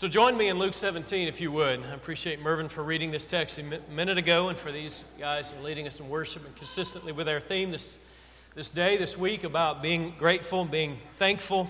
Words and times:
So 0.00 0.08
join 0.08 0.34
me 0.38 0.48
in 0.48 0.58
Luke 0.58 0.72
17, 0.72 1.28
if 1.28 1.42
you 1.42 1.52
would. 1.52 1.84
I 1.84 1.92
appreciate 1.92 2.40
Mervin 2.40 2.70
for 2.70 2.82
reading 2.82 3.10
this 3.10 3.26
text 3.26 3.58
a 3.58 3.80
minute 3.94 4.16
ago 4.16 4.48
and 4.48 4.58
for 4.58 4.72
these 4.72 5.14
guys 5.20 5.54
leading 5.62 5.86
us 5.86 6.00
in 6.00 6.08
worship 6.08 6.42
and 6.46 6.56
consistently 6.56 7.12
with 7.12 7.28
our 7.28 7.38
theme 7.38 7.70
this, 7.70 8.00
this 8.54 8.70
day, 8.70 8.96
this 8.96 9.18
week, 9.18 9.44
about 9.44 9.82
being 9.82 10.14
grateful 10.18 10.62
and 10.62 10.70
being 10.70 10.96
thankful. 11.16 11.68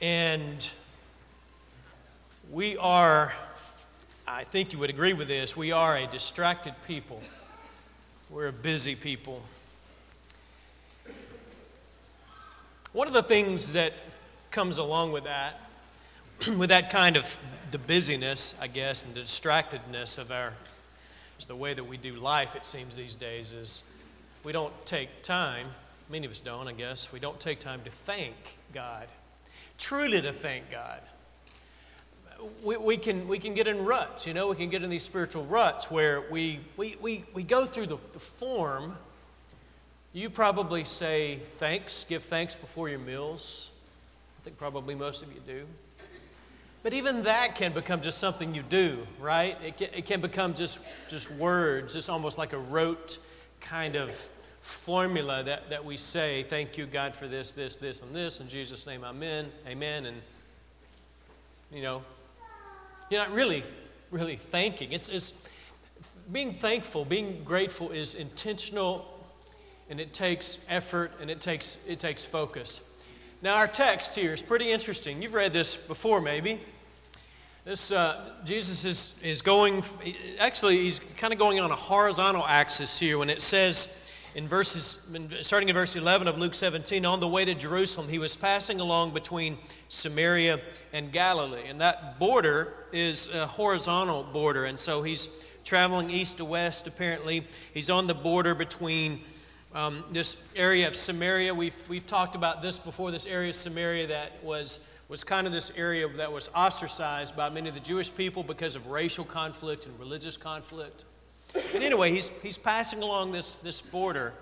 And 0.00 0.72
we 2.50 2.78
are, 2.78 3.34
I 4.26 4.44
think 4.44 4.72
you 4.72 4.78
would 4.78 4.88
agree 4.88 5.12
with 5.12 5.28
this, 5.28 5.54
we 5.54 5.70
are 5.70 5.98
a 5.98 6.06
distracted 6.06 6.72
people. 6.86 7.22
We're 8.30 8.48
a 8.48 8.52
busy 8.54 8.94
people. 8.94 9.42
One 12.94 13.06
of 13.06 13.12
the 13.12 13.22
things 13.22 13.74
that 13.74 13.92
comes 14.50 14.78
along 14.78 15.12
with 15.12 15.24
that 15.24 15.67
with 16.56 16.68
that 16.68 16.90
kind 16.90 17.16
of 17.16 17.36
the 17.72 17.78
busyness, 17.78 18.56
I 18.62 18.68
guess, 18.68 19.04
and 19.04 19.12
the 19.12 19.20
distractedness 19.20 20.18
of 20.18 20.30
our, 20.30 20.52
the 21.48 21.56
way 21.56 21.74
that 21.74 21.82
we 21.82 21.96
do 21.96 22.14
life, 22.14 22.54
it 22.54 22.64
seems 22.64 22.96
these 22.96 23.16
days, 23.16 23.52
is 23.52 23.92
we 24.44 24.52
don't 24.52 24.72
take 24.86 25.22
time, 25.22 25.66
many 26.08 26.26
of 26.26 26.32
us 26.32 26.40
don't, 26.40 26.68
I 26.68 26.72
guess, 26.72 27.12
we 27.12 27.18
don't 27.18 27.40
take 27.40 27.58
time 27.58 27.80
to 27.84 27.90
thank 27.90 28.58
God, 28.72 29.08
truly 29.78 30.20
to 30.20 30.32
thank 30.32 30.70
God. 30.70 31.00
We, 32.62 32.76
we, 32.76 32.96
can, 32.96 33.26
we 33.26 33.40
can 33.40 33.54
get 33.54 33.66
in 33.66 33.84
ruts, 33.84 34.24
you 34.24 34.32
know, 34.32 34.50
we 34.50 34.56
can 34.56 34.70
get 34.70 34.84
in 34.84 34.90
these 34.90 35.02
spiritual 35.02 35.44
ruts 35.44 35.90
where 35.90 36.22
we, 36.30 36.60
we, 36.76 36.94
we, 37.00 37.24
we 37.34 37.42
go 37.42 37.64
through 37.64 37.86
the, 37.86 37.98
the 38.12 38.20
form. 38.20 38.96
You 40.12 40.30
probably 40.30 40.84
say 40.84 41.40
thanks, 41.54 42.04
give 42.04 42.22
thanks 42.22 42.54
before 42.54 42.88
your 42.88 43.00
meals. 43.00 43.72
I 44.38 44.44
think 44.44 44.56
probably 44.56 44.94
most 44.94 45.24
of 45.24 45.32
you 45.32 45.40
do. 45.44 45.66
But 46.82 46.94
even 46.94 47.24
that 47.24 47.56
can 47.56 47.72
become 47.72 48.00
just 48.00 48.18
something 48.18 48.54
you 48.54 48.62
do, 48.62 49.06
right? 49.18 49.56
It 49.64 49.76
can, 49.76 49.88
it 49.92 50.06
can 50.06 50.20
become 50.20 50.54
just, 50.54 50.80
just 51.08 51.30
words. 51.32 51.96
It's 51.96 52.08
almost 52.08 52.38
like 52.38 52.52
a 52.52 52.58
rote 52.58 53.18
kind 53.60 53.96
of 53.96 54.12
formula 54.60 55.42
that, 55.44 55.70
that 55.70 55.84
we 55.84 55.96
say, 55.96 56.44
thank 56.44 56.78
you, 56.78 56.86
God, 56.86 57.14
for 57.14 57.26
this, 57.26 57.52
this, 57.52 57.76
this, 57.76 58.02
and 58.02 58.14
this. 58.14 58.40
In 58.40 58.48
Jesus' 58.48 58.86
name, 58.86 59.02
amen, 59.04 59.46
amen. 59.66 60.06
And, 60.06 60.16
you 61.72 61.82
know, 61.82 62.02
you're 63.10 63.20
not 63.20 63.32
really, 63.32 63.64
really 64.10 64.36
thanking. 64.36 64.92
It's, 64.92 65.08
it's 65.08 65.50
being 66.30 66.52
thankful, 66.52 67.04
being 67.04 67.42
grateful 67.44 67.90
is 67.90 68.14
intentional 68.14 69.06
and 69.90 69.98
it 70.00 70.12
takes 70.12 70.64
effort 70.68 71.12
and 71.20 71.30
it 71.30 71.40
takes, 71.40 71.78
it 71.88 71.98
takes 71.98 72.24
focus. 72.24 72.87
Now, 73.40 73.58
our 73.58 73.68
text 73.68 74.16
here 74.16 74.32
is 74.32 74.42
pretty 74.42 74.68
interesting. 74.68 75.22
You've 75.22 75.32
read 75.34 75.52
this 75.52 75.76
before, 75.76 76.20
maybe. 76.20 76.58
This, 77.64 77.92
uh, 77.92 78.32
Jesus 78.44 78.84
is, 78.84 79.22
is 79.22 79.42
going, 79.42 79.84
actually, 80.40 80.78
he's 80.78 80.98
kind 80.98 81.32
of 81.32 81.38
going 81.38 81.60
on 81.60 81.70
a 81.70 81.76
horizontal 81.76 82.44
axis 82.44 82.98
here 82.98 83.16
when 83.16 83.30
it 83.30 83.40
says 83.40 84.10
in 84.34 84.48
verses, 84.48 85.08
starting 85.42 85.68
in 85.68 85.74
verse 85.76 85.94
11 85.94 86.26
of 86.26 86.36
Luke 86.36 86.52
17, 86.52 87.06
on 87.06 87.20
the 87.20 87.28
way 87.28 87.44
to 87.44 87.54
Jerusalem, 87.54 88.08
he 88.08 88.18
was 88.18 88.34
passing 88.34 88.80
along 88.80 89.14
between 89.14 89.56
Samaria 89.88 90.60
and 90.92 91.12
Galilee. 91.12 91.68
And 91.68 91.80
that 91.80 92.18
border 92.18 92.74
is 92.92 93.32
a 93.32 93.46
horizontal 93.46 94.24
border. 94.32 94.64
And 94.64 94.80
so 94.80 95.04
he's 95.04 95.46
traveling 95.64 96.10
east 96.10 96.38
to 96.38 96.44
west, 96.44 96.88
apparently. 96.88 97.46
He's 97.72 97.88
on 97.88 98.08
the 98.08 98.14
border 98.14 98.56
between 98.56 99.20
um, 99.74 100.02
this 100.10 100.36
area 100.56 100.88
of 100.88 100.96
Samaria, 100.96 101.54
we've, 101.54 101.76
we've 101.88 102.06
talked 102.06 102.34
about 102.34 102.62
this 102.62 102.78
before, 102.78 103.10
this 103.10 103.26
area 103.26 103.50
of 103.50 103.54
Samaria 103.54 104.06
that 104.06 104.42
was, 104.42 104.80
was 105.08 105.24
kind 105.24 105.46
of 105.46 105.52
this 105.52 105.70
area 105.76 106.08
that 106.08 106.32
was 106.32 106.48
ostracized 106.54 107.36
by 107.36 107.48
many 107.50 107.68
of 107.68 107.74
the 107.74 107.80
Jewish 107.80 108.14
people 108.14 108.42
because 108.42 108.76
of 108.76 108.86
racial 108.86 109.24
conflict 109.24 109.86
and 109.86 109.98
religious 109.98 110.36
conflict. 110.36 111.04
But 111.52 111.82
anyway, 111.82 112.12
he's, 112.12 112.30
he's 112.42 112.58
passing 112.58 113.02
along 113.02 113.32
this, 113.32 113.56
this 113.56 113.82
border, 113.82 114.32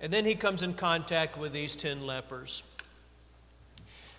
and 0.00 0.12
then 0.12 0.24
he 0.24 0.34
comes 0.34 0.62
in 0.62 0.74
contact 0.74 1.38
with 1.38 1.52
these 1.52 1.76
10 1.76 2.06
lepers. 2.06 2.62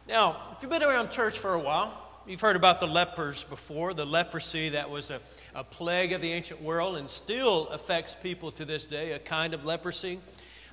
Now, 0.08 0.38
if 0.52 0.62
you've 0.62 0.72
been 0.72 0.84
around 0.84 1.10
church 1.10 1.38
for 1.38 1.54
a 1.54 1.60
while, 1.60 1.94
you've 2.28 2.42
heard 2.42 2.56
about 2.56 2.80
the 2.80 2.88
lepers 2.88 3.44
before, 3.44 3.94
the 3.94 4.06
leprosy 4.06 4.70
that 4.70 4.90
was 4.90 5.10
a 5.10 5.20
a 5.56 5.64
plague 5.64 6.14
of 6.14 6.22
the 6.22 6.32
ancient 6.32 6.62
world 6.62 6.98
and 6.98 7.10
still 7.10 7.68
affects 7.70 8.16
people 8.16 8.52
to 8.52 8.66
this 8.66 8.86
day, 8.86 9.12
a 9.14 9.20
kind 9.20 9.54
of 9.54 9.66
leprosy. 9.66 10.20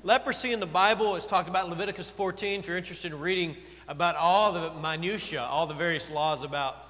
Leprosy 0.04 0.52
in 0.52 0.60
the 0.60 0.66
Bible 0.66 1.16
is 1.16 1.26
talked 1.26 1.48
about 1.48 1.64
in 1.64 1.70
Leviticus 1.70 2.08
14. 2.10 2.60
If 2.60 2.68
you're 2.68 2.76
interested 2.76 3.12
in 3.12 3.18
reading 3.18 3.56
about 3.88 4.14
all 4.16 4.52
the 4.52 4.72
minutiae, 4.80 5.42
all 5.42 5.66
the 5.66 5.74
various 5.74 6.10
laws 6.10 6.44
about 6.44 6.84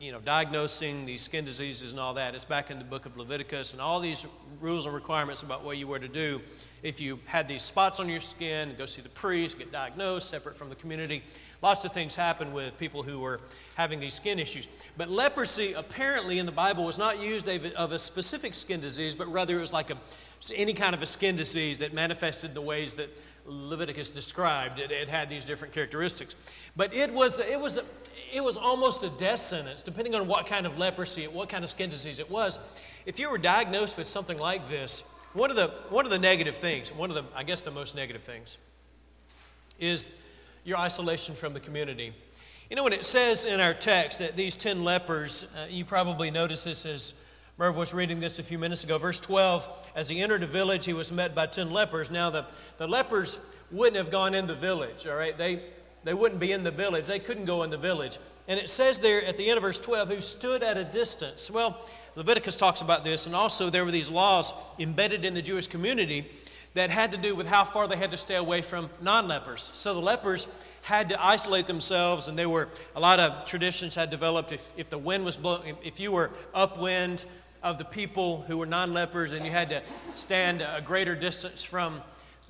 you 0.00 0.12
know, 0.12 0.20
diagnosing 0.20 1.04
these 1.06 1.22
skin 1.22 1.44
diseases 1.44 1.90
and 1.90 2.00
all 2.00 2.14
that, 2.14 2.34
it's 2.34 2.44
back 2.44 2.70
in 2.70 2.78
the 2.78 2.84
book 2.84 3.04
of 3.04 3.16
Leviticus, 3.16 3.72
and 3.72 3.80
all 3.82 3.98
these 4.00 4.26
rules 4.60 4.86
and 4.86 4.94
requirements 4.94 5.42
about 5.42 5.64
what 5.64 5.76
you 5.76 5.86
were 5.86 5.98
to 5.98 6.08
do 6.08 6.40
if 6.82 7.00
you 7.00 7.18
had 7.26 7.48
these 7.48 7.62
spots 7.62 7.98
on 8.00 8.08
your 8.08 8.20
skin, 8.20 8.74
go 8.78 8.86
see 8.86 9.02
the 9.02 9.08
priest, 9.08 9.58
get 9.58 9.72
diagnosed, 9.72 10.28
separate 10.28 10.56
from 10.56 10.68
the 10.68 10.76
community. 10.76 11.22
Lots 11.60 11.84
of 11.84 11.92
things 11.92 12.14
happen 12.14 12.52
with 12.52 12.78
people 12.78 13.02
who 13.02 13.18
were 13.18 13.40
having 13.74 13.98
these 13.98 14.14
skin 14.14 14.38
issues. 14.38 14.68
But 14.96 15.10
leprosy, 15.10 15.72
apparently, 15.72 16.38
in 16.38 16.46
the 16.46 16.52
Bible 16.52 16.84
was 16.84 16.98
not 16.98 17.20
used 17.20 17.48
of 17.48 17.92
a 17.92 17.98
specific 17.98 18.54
skin 18.54 18.80
disease, 18.80 19.14
but 19.14 19.26
rather 19.26 19.58
it 19.58 19.60
was 19.60 19.72
like 19.72 19.90
a, 19.90 19.96
any 20.54 20.72
kind 20.72 20.94
of 20.94 21.02
a 21.02 21.06
skin 21.06 21.36
disease 21.36 21.78
that 21.78 21.92
manifested 21.92 22.54
the 22.54 22.60
ways 22.60 22.94
that 22.94 23.08
Leviticus 23.44 24.10
described. 24.10 24.78
It, 24.78 24.92
it 24.92 25.08
had 25.08 25.28
these 25.28 25.44
different 25.44 25.74
characteristics. 25.74 26.36
But 26.76 26.94
it 26.94 27.12
was, 27.12 27.40
it, 27.40 27.58
was, 27.58 27.80
it 28.32 28.44
was 28.44 28.56
almost 28.56 29.02
a 29.02 29.08
death 29.10 29.40
sentence, 29.40 29.82
depending 29.82 30.14
on 30.14 30.28
what 30.28 30.46
kind 30.46 30.64
of 30.64 30.78
leprosy, 30.78 31.24
what 31.24 31.48
kind 31.48 31.64
of 31.64 31.70
skin 31.70 31.90
disease 31.90 32.20
it 32.20 32.30
was. 32.30 32.60
If 33.04 33.18
you 33.18 33.30
were 33.30 33.38
diagnosed 33.38 33.98
with 33.98 34.06
something 34.06 34.38
like 34.38 34.68
this, 34.68 35.00
one 35.32 35.50
of 35.50 35.56
the, 35.56 35.68
one 35.88 36.04
of 36.04 36.12
the 36.12 36.18
negative 36.20 36.54
things, 36.54 36.92
one 36.92 37.10
of 37.10 37.16
the, 37.16 37.24
I 37.34 37.42
guess 37.42 37.62
the 37.62 37.70
most 37.72 37.96
negative 37.96 38.22
things, 38.22 38.58
is 39.78 40.22
your 40.68 40.78
isolation 40.78 41.34
from 41.34 41.54
the 41.54 41.60
community. 41.60 42.12
You 42.68 42.76
know, 42.76 42.84
when 42.84 42.92
it 42.92 43.04
says 43.04 43.46
in 43.46 43.58
our 43.58 43.72
text 43.72 44.18
that 44.18 44.36
these 44.36 44.54
10 44.54 44.84
lepers, 44.84 45.50
uh, 45.56 45.66
you 45.70 45.86
probably 45.86 46.30
noticed 46.30 46.66
this 46.66 46.84
as 46.84 47.14
Merv 47.56 47.74
was 47.74 47.94
reading 47.94 48.20
this 48.20 48.38
a 48.38 48.42
few 48.42 48.58
minutes 48.58 48.84
ago. 48.84 48.98
Verse 48.98 49.18
12, 49.18 49.92
as 49.96 50.10
he 50.10 50.20
entered 50.20 50.42
a 50.42 50.46
village, 50.46 50.84
he 50.84 50.92
was 50.92 51.10
met 51.10 51.34
by 51.34 51.46
10 51.46 51.70
lepers. 51.70 52.10
Now, 52.10 52.28
the, 52.28 52.44
the 52.76 52.86
lepers 52.86 53.38
wouldn't 53.70 53.96
have 53.96 54.10
gone 54.10 54.34
in 54.34 54.46
the 54.46 54.54
village, 54.54 55.06
all 55.06 55.16
right? 55.16 55.36
They, 55.38 55.62
they 56.04 56.12
wouldn't 56.12 56.40
be 56.40 56.52
in 56.52 56.62
the 56.62 56.70
village. 56.70 57.06
They 57.06 57.18
couldn't 57.18 57.46
go 57.46 57.62
in 57.62 57.70
the 57.70 57.78
village. 57.78 58.18
And 58.46 58.60
it 58.60 58.68
says 58.68 59.00
there 59.00 59.24
at 59.24 59.38
the 59.38 59.48
end 59.48 59.56
of 59.56 59.62
verse 59.62 59.78
12, 59.78 60.08
who 60.10 60.20
stood 60.20 60.62
at 60.62 60.76
a 60.76 60.84
distance. 60.84 61.50
Well, 61.50 61.80
Leviticus 62.14 62.56
talks 62.56 62.82
about 62.82 63.04
this, 63.04 63.24
and 63.24 63.34
also 63.34 63.70
there 63.70 63.86
were 63.86 63.90
these 63.90 64.10
laws 64.10 64.52
embedded 64.78 65.24
in 65.24 65.32
the 65.32 65.42
Jewish 65.42 65.66
community 65.66 66.28
that 66.74 66.90
had 66.90 67.12
to 67.12 67.18
do 67.18 67.34
with 67.34 67.48
how 67.48 67.64
far 67.64 67.88
they 67.88 67.96
had 67.96 68.10
to 68.10 68.16
stay 68.16 68.36
away 68.36 68.62
from 68.62 68.90
non 69.00 69.28
lepers. 69.28 69.70
So 69.74 69.94
the 69.94 70.00
lepers 70.00 70.46
had 70.82 71.10
to 71.10 71.22
isolate 71.22 71.66
themselves, 71.66 72.28
and 72.28 72.38
there 72.38 72.48
were 72.48 72.68
a 72.96 73.00
lot 73.00 73.20
of 73.20 73.44
traditions 73.44 73.94
had 73.94 74.10
developed. 74.10 74.52
If, 74.52 74.72
if 74.76 74.88
the 74.90 74.98
wind 74.98 75.24
was 75.24 75.36
blowing, 75.36 75.76
if 75.82 76.00
you 76.00 76.12
were 76.12 76.30
upwind 76.54 77.24
of 77.62 77.78
the 77.78 77.84
people 77.84 78.42
who 78.46 78.58
were 78.58 78.66
non 78.66 78.94
lepers, 78.94 79.32
and 79.32 79.44
you 79.44 79.50
had 79.50 79.70
to 79.70 79.82
stand 80.14 80.62
a 80.62 80.80
greater 80.80 81.14
distance 81.14 81.62
from 81.62 82.00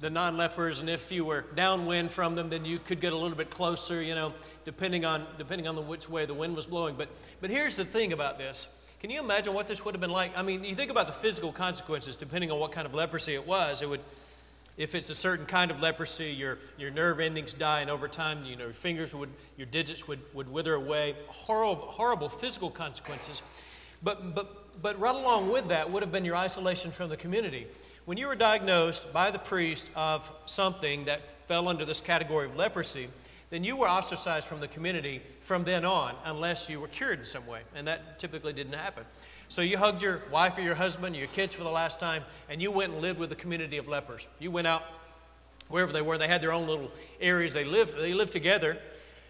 the 0.01 0.11
non 0.11 0.37
lepers, 0.37 0.79
and 0.79 0.89
if 0.89 1.11
you 1.11 1.25
were 1.25 1.47
downwind 1.55 2.11
from 2.11 2.35
them, 2.35 2.51
then 2.51 2.65
you 2.65 2.79
could 2.79 3.01
get 3.01 3.13
a 3.13 3.17
little 3.17 3.37
bit 3.37 3.51
closer, 3.51 4.01
you 4.03 4.15
know, 4.15 4.33
depending 4.65 5.05
on, 5.05 5.27
depending 5.39 5.67
on 5.67 5.75
the, 5.75 5.83
which 5.83 6.09
way 6.09 6.27
the 6.27 6.35
wind 6.35 6.55
was 6.55 6.67
blowing. 6.67 6.95
But, 6.97 7.09
but 7.41 7.51
here's 7.51 7.77
the 7.77 7.85
thing 7.85 8.13
about 8.13 8.39
this. 8.39 8.88
Can 9.01 9.11
you 9.11 9.21
imagine 9.21 9.55
what 9.55 9.69
this 9.69 9.85
would 9.85 9.95
have 9.95 10.01
been 10.01 10.11
like? 10.11 10.37
I 10.37 10.43
mean, 10.43 10.65
you 10.65 10.75
think 10.75 10.91
about 10.91 11.07
the 11.07 11.13
physical 11.13 11.53
consequences, 11.53 12.17
depending 12.17 12.51
on 12.51 12.59
what 12.59 12.73
kind 12.73 12.85
of 12.85 12.95
leprosy 12.95 13.35
it 13.35 13.47
was. 13.47 13.81
It 13.81 13.89
would, 13.89 14.01
if 14.77 14.97
it's 14.97 15.09
a 15.09 15.15
certain 15.15 15.47
kind 15.47 15.71
of 15.71 15.81
leprosy, 15.81 16.31
your, 16.33 16.59
your 16.77 16.91
nerve 16.91 17.21
endings 17.21 17.55
die, 17.55 17.81
and 17.81 17.91
over 17.91 18.09
time, 18.09 18.45
you 18.45 18.57
know, 18.57 18.65
your 18.65 18.73
fingers 18.73 19.15
would, 19.15 19.31
your 19.57 19.67
digits 19.67 20.09
would, 20.09 20.19
would 20.35 20.51
wither 20.51 20.75
away. 20.75 21.15
Horrible, 21.29 21.77
horrible 21.77 22.29
physical 22.29 22.71
consequences. 22.71 23.41
But, 24.03 24.35
but, 24.35 24.83
but 24.83 24.99
right 24.99 25.15
along 25.15 25.53
with 25.53 25.69
that 25.69 25.89
would 25.89 26.03
have 26.03 26.11
been 26.11 26.25
your 26.25 26.37
isolation 26.37 26.91
from 26.91 27.09
the 27.09 27.17
community. 27.17 27.69
When 28.05 28.19
you 28.19 28.27
were 28.27 28.37
diagnosed 28.37 29.13
by 29.13 29.31
the 29.31 29.39
priest 29.39 29.89
of 29.95 30.33
something 30.47 31.05
that 31.05 31.21
fell 31.47 31.69
under 31.69 31.85
this 31.85 32.01
category 32.01 32.47
of 32.47 32.57
leprosy, 32.57 33.07
then 33.51 33.65
you 33.65 33.77
were 33.77 33.89
ostracized 33.89 34.47
from 34.47 34.61
the 34.61 34.69
community 34.69 35.23
from 35.41 35.65
then 35.65 35.85
on 35.85 36.15
unless 36.25 36.69
you 36.69 36.81
were 36.81 36.89
cured 36.89 37.21
in 37.21 37.25
some 37.25 37.47
way. 37.47 37.61
And 37.75 37.87
that 37.87 38.19
typically 38.19 38.53
didn't 38.53 38.75
happen. 38.75 39.05
So 39.49 39.63
you 39.63 39.79
hugged 39.79 40.03
your 40.03 40.23
wife 40.31 40.59
or 40.59 40.61
your 40.61 40.75
husband, 40.75 41.17
or 41.17 41.19
your 41.19 41.29
kids 41.29 41.55
for 41.55 41.65
the 41.65 41.71
last 41.71 41.99
time, 41.99 42.23
and 42.51 42.61
you 42.61 42.71
went 42.71 42.93
and 42.93 43.01
lived 43.01 43.19
with 43.19 43.31
the 43.31 43.37
community 43.37 43.79
of 43.79 43.89
lepers. 43.89 44.29
You 44.39 44.51
went 44.51 44.67
out 44.67 44.83
wherever 45.69 45.93
they 45.93 46.03
were. 46.03 46.19
They 46.19 46.29
had 46.29 46.43
their 46.43 46.53
own 46.53 46.67
little 46.67 46.91
areas. 47.21 47.55
They 47.55 47.65
lived, 47.65 47.97
they 47.97 48.13
lived 48.13 48.33
together. 48.33 48.77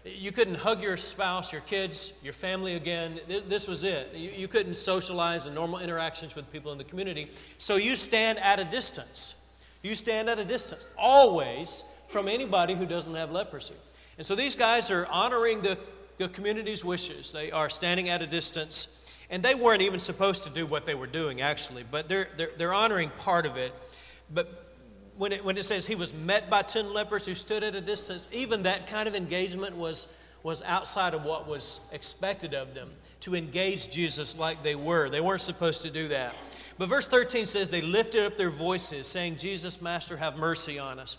You 0.03 0.31
couldn't 0.31 0.55
hug 0.55 0.81
your 0.81 0.97
spouse, 0.97 1.53
your 1.53 1.61
kids, 1.61 2.19
your 2.23 2.33
family 2.33 2.75
again. 2.75 3.19
This 3.47 3.67
was 3.67 3.83
it. 3.83 4.13
You, 4.13 4.31
you 4.31 4.47
couldn't 4.47 4.75
socialize 4.75 5.45
and 5.45 5.55
normal 5.55 5.79
interactions 5.79 6.35
with 6.35 6.51
people 6.51 6.71
in 6.73 6.77
the 6.77 6.83
community. 6.83 7.29
So 7.57 7.77
you 7.77 7.95
stand 7.95 8.39
at 8.39 8.59
a 8.59 8.65
distance. 8.65 9.47
You 9.81 9.95
stand 9.95 10.29
at 10.29 10.39
a 10.39 10.45
distance, 10.45 10.85
always 10.97 11.85
from 12.07 12.27
anybody 12.27 12.75
who 12.75 12.85
doesn't 12.85 13.15
have 13.15 13.31
leprosy. 13.31 13.75
And 14.19 14.25
so 14.25 14.35
these 14.35 14.55
guys 14.55 14.91
are 14.91 15.07
honoring 15.07 15.61
the 15.61 15.79
the 16.19 16.27
community's 16.27 16.85
wishes. 16.85 17.31
They 17.31 17.49
are 17.49 17.69
standing 17.69 18.09
at 18.09 18.21
a 18.21 18.27
distance, 18.27 19.09
and 19.31 19.41
they 19.41 19.55
weren't 19.55 19.81
even 19.81 19.99
supposed 19.99 20.43
to 20.43 20.49
do 20.49 20.67
what 20.67 20.85
they 20.85 20.93
were 20.93 21.07
doing, 21.07 21.41
actually, 21.41 21.85
but 21.89 22.07
they're, 22.07 22.27
they're, 22.37 22.51
they're 22.57 22.73
honoring 22.73 23.09
part 23.09 23.45
of 23.45 23.57
it. 23.57 23.73
But 24.31 24.75
when 25.17 25.31
it, 25.31 25.43
when 25.43 25.57
it 25.57 25.63
says 25.63 25.87
he 25.87 25.95
was 25.95 26.13
met 26.13 26.49
by 26.49 26.61
10 26.61 26.93
lepers 26.93 27.25
who 27.25 27.33
stood 27.33 27.63
at 27.63 27.73
a 27.73 27.81
distance, 27.81 28.27
even 28.33 28.63
that 28.63 28.85
kind 28.85 29.07
of 29.07 29.15
engagement 29.15 29.77
was, 29.77 30.13
was 30.43 30.61
outside 30.63 31.13
of 31.13 31.23
what 31.23 31.47
was 31.47 31.89
expected 31.93 32.53
of 32.53 32.73
them 32.73 32.89
to 33.21 33.33
engage 33.33 33.89
Jesus 33.89 34.37
like 34.37 34.61
they 34.61 34.75
were. 34.75 35.09
They 35.09 35.21
weren't 35.21 35.41
supposed 35.41 35.81
to 35.83 35.89
do 35.89 36.09
that. 36.09 36.35
But 36.77 36.89
verse 36.89 37.07
13 37.07 37.45
says 37.45 37.69
they 37.69 37.81
lifted 37.81 38.25
up 38.25 38.37
their 38.37 38.49
voices, 38.49 39.07
saying, 39.07 39.37
Jesus, 39.37 39.81
Master, 39.81 40.17
have 40.17 40.37
mercy 40.37 40.79
on 40.79 40.99
us. 40.99 41.17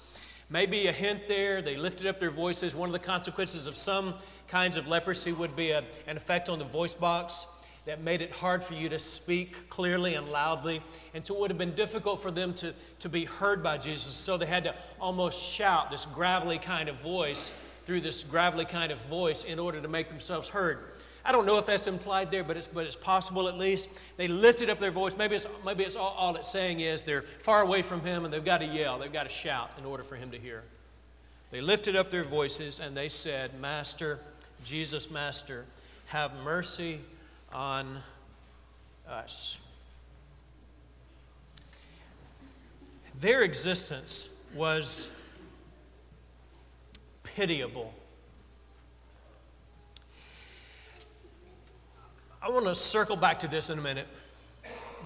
Maybe 0.52 0.88
a 0.88 0.92
hint 0.92 1.28
there. 1.28 1.62
They 1.62 1.76
lifted 1.76 2.08
up 2.08 2.18
their 2.18 2.30
voices. 2.30 2.74
One 2.74 2.88
of 2.88 2.92
the 2.92 2.98
consequences 2.98 3.68
of 3.68 3.76
some 3.76 4.14
kinds 4.48 4.76
of 4.76 4.88
leprosy 4.88 5.32
would 5.32 5.54
be 5.54 5.70
a, 5.70 5.84
an 6.08 6.16
effect 6.16 6.48
on 6.48 6.58
the 6.58 6.64
voice 6.64 6.94
box 6.94 7.46
that 7.86 8.02
made 8.02 8.20
it 8.20 8.32
hard 8.32 8.62
for 8.62 8.74
you 8.74 8.88
to 8.88 8.98
speak 8.98 9.70
clearly 9.70 10.14
and 10.14 10.28
loudly. 10.28 10.82
And 11.14 11.24
so 11.24 11.34
it 11.36 11.40
would 11.40 11.50
have 11.52 11.58
been 11.58 11.74
difficult 11.74 12.20
for 12.20 12.32
them 12.32 12.52
to, 12.54 12.74
to 12.98 13.08
be 13.08 13.24
heard 13.24 13.62
by 13.62 13.78
Jesus. 13.78 14.12
So 14.12 14.36
they 14.36 14.46
had 14.46 14.64
to 14.64 14.74
almost 15.00 15.40
shout 15.40 15.90
this 15.90 16.04
gravelly 16.04 16.58
kind 16.58 16.88
of 16.88 17.00
voice 17.00 17.52
through 17.86 18.00
this 18.00 18.24
gravelly 18.24 18.64
kind 18.64 18.92
of 18.92 19.00
voice 19.06 19.44
in 19.44 19.58
order 19.58 19.80
to 19.80 19.88
make 19.88 20.08
themselves 20.08 20.48
heard. 20.48 20.80
I 21.24 21.32
don't 21.32 21.44
know 21.46 21.58
if 21.58 21.66
that's 21.66 21.86
implied 21.86 22.30
there, 22.30 22.42
but 22.42 22.56
it's, 22.56 22.66
but 22.66 22.86
it's 22.86 22.96
possible 22.96 23.48
at 23.48 23.56
least. 23.56 23.88
They 24.16 24.28
lifted 24.28 24.70
up 24.70 24.78
their 24.78 24.90
voice. 24.90 25.16
Maybe 25.16 25.34
it's, 25.34 25.46
maybe 25.64 25.84
it's 25.84 25.96
all, 25.96 26.14
all 26.16 26.36
it's 26.36 26.48
saying 26.48 26.80
is 26.80 27.02
they're 27.02 27.22
far 27.22 27.62
away 27.62 27.82
from 27.82 28.00
him 28.00 28.24
and 28.24 28.32
they've 28.32 28.44
got 28.44 28.58
to 28.58 28.66
yell, 28.66 28.98
they've 28.98 29.12
got 29.12 29.24
to 29.24 29.28
shout 29.28 29.70
in 29.78 29.84
order 29.84 30.02
for 30.02 30.16
him 30.16 30.30
to 30.30 30.38
hear. 30.38 30.62
They 31.50 31.60
lifted 31.60 31.96
up 31.96 32.10
their 32.10 32.24
voices 32.24 32.80
and 32.80 32.96
they 32.96 33.08
said, 33.08 33.58
Master, 33.60 34.20
Jesus, 34.64 35.10
Master, 35.10 35.66
have 36.06 36.34
mercy 36.42 37.00
on 37.52 38.02
us. 39.08 39.60
Their 43.20 43.42
existence 43.42 44.42
was 44.54 45.14
pitiable. 47.22 47.92
I 52.42 52.48
want 52.48 52.66
to 52.66 52.74
circle 52.74 53.16
back 53.16 53.38
to 53.40 53.48
this 53.48 53.70
in 53.70 53.78
a 53.78 53.82
minute, 53.82 54.08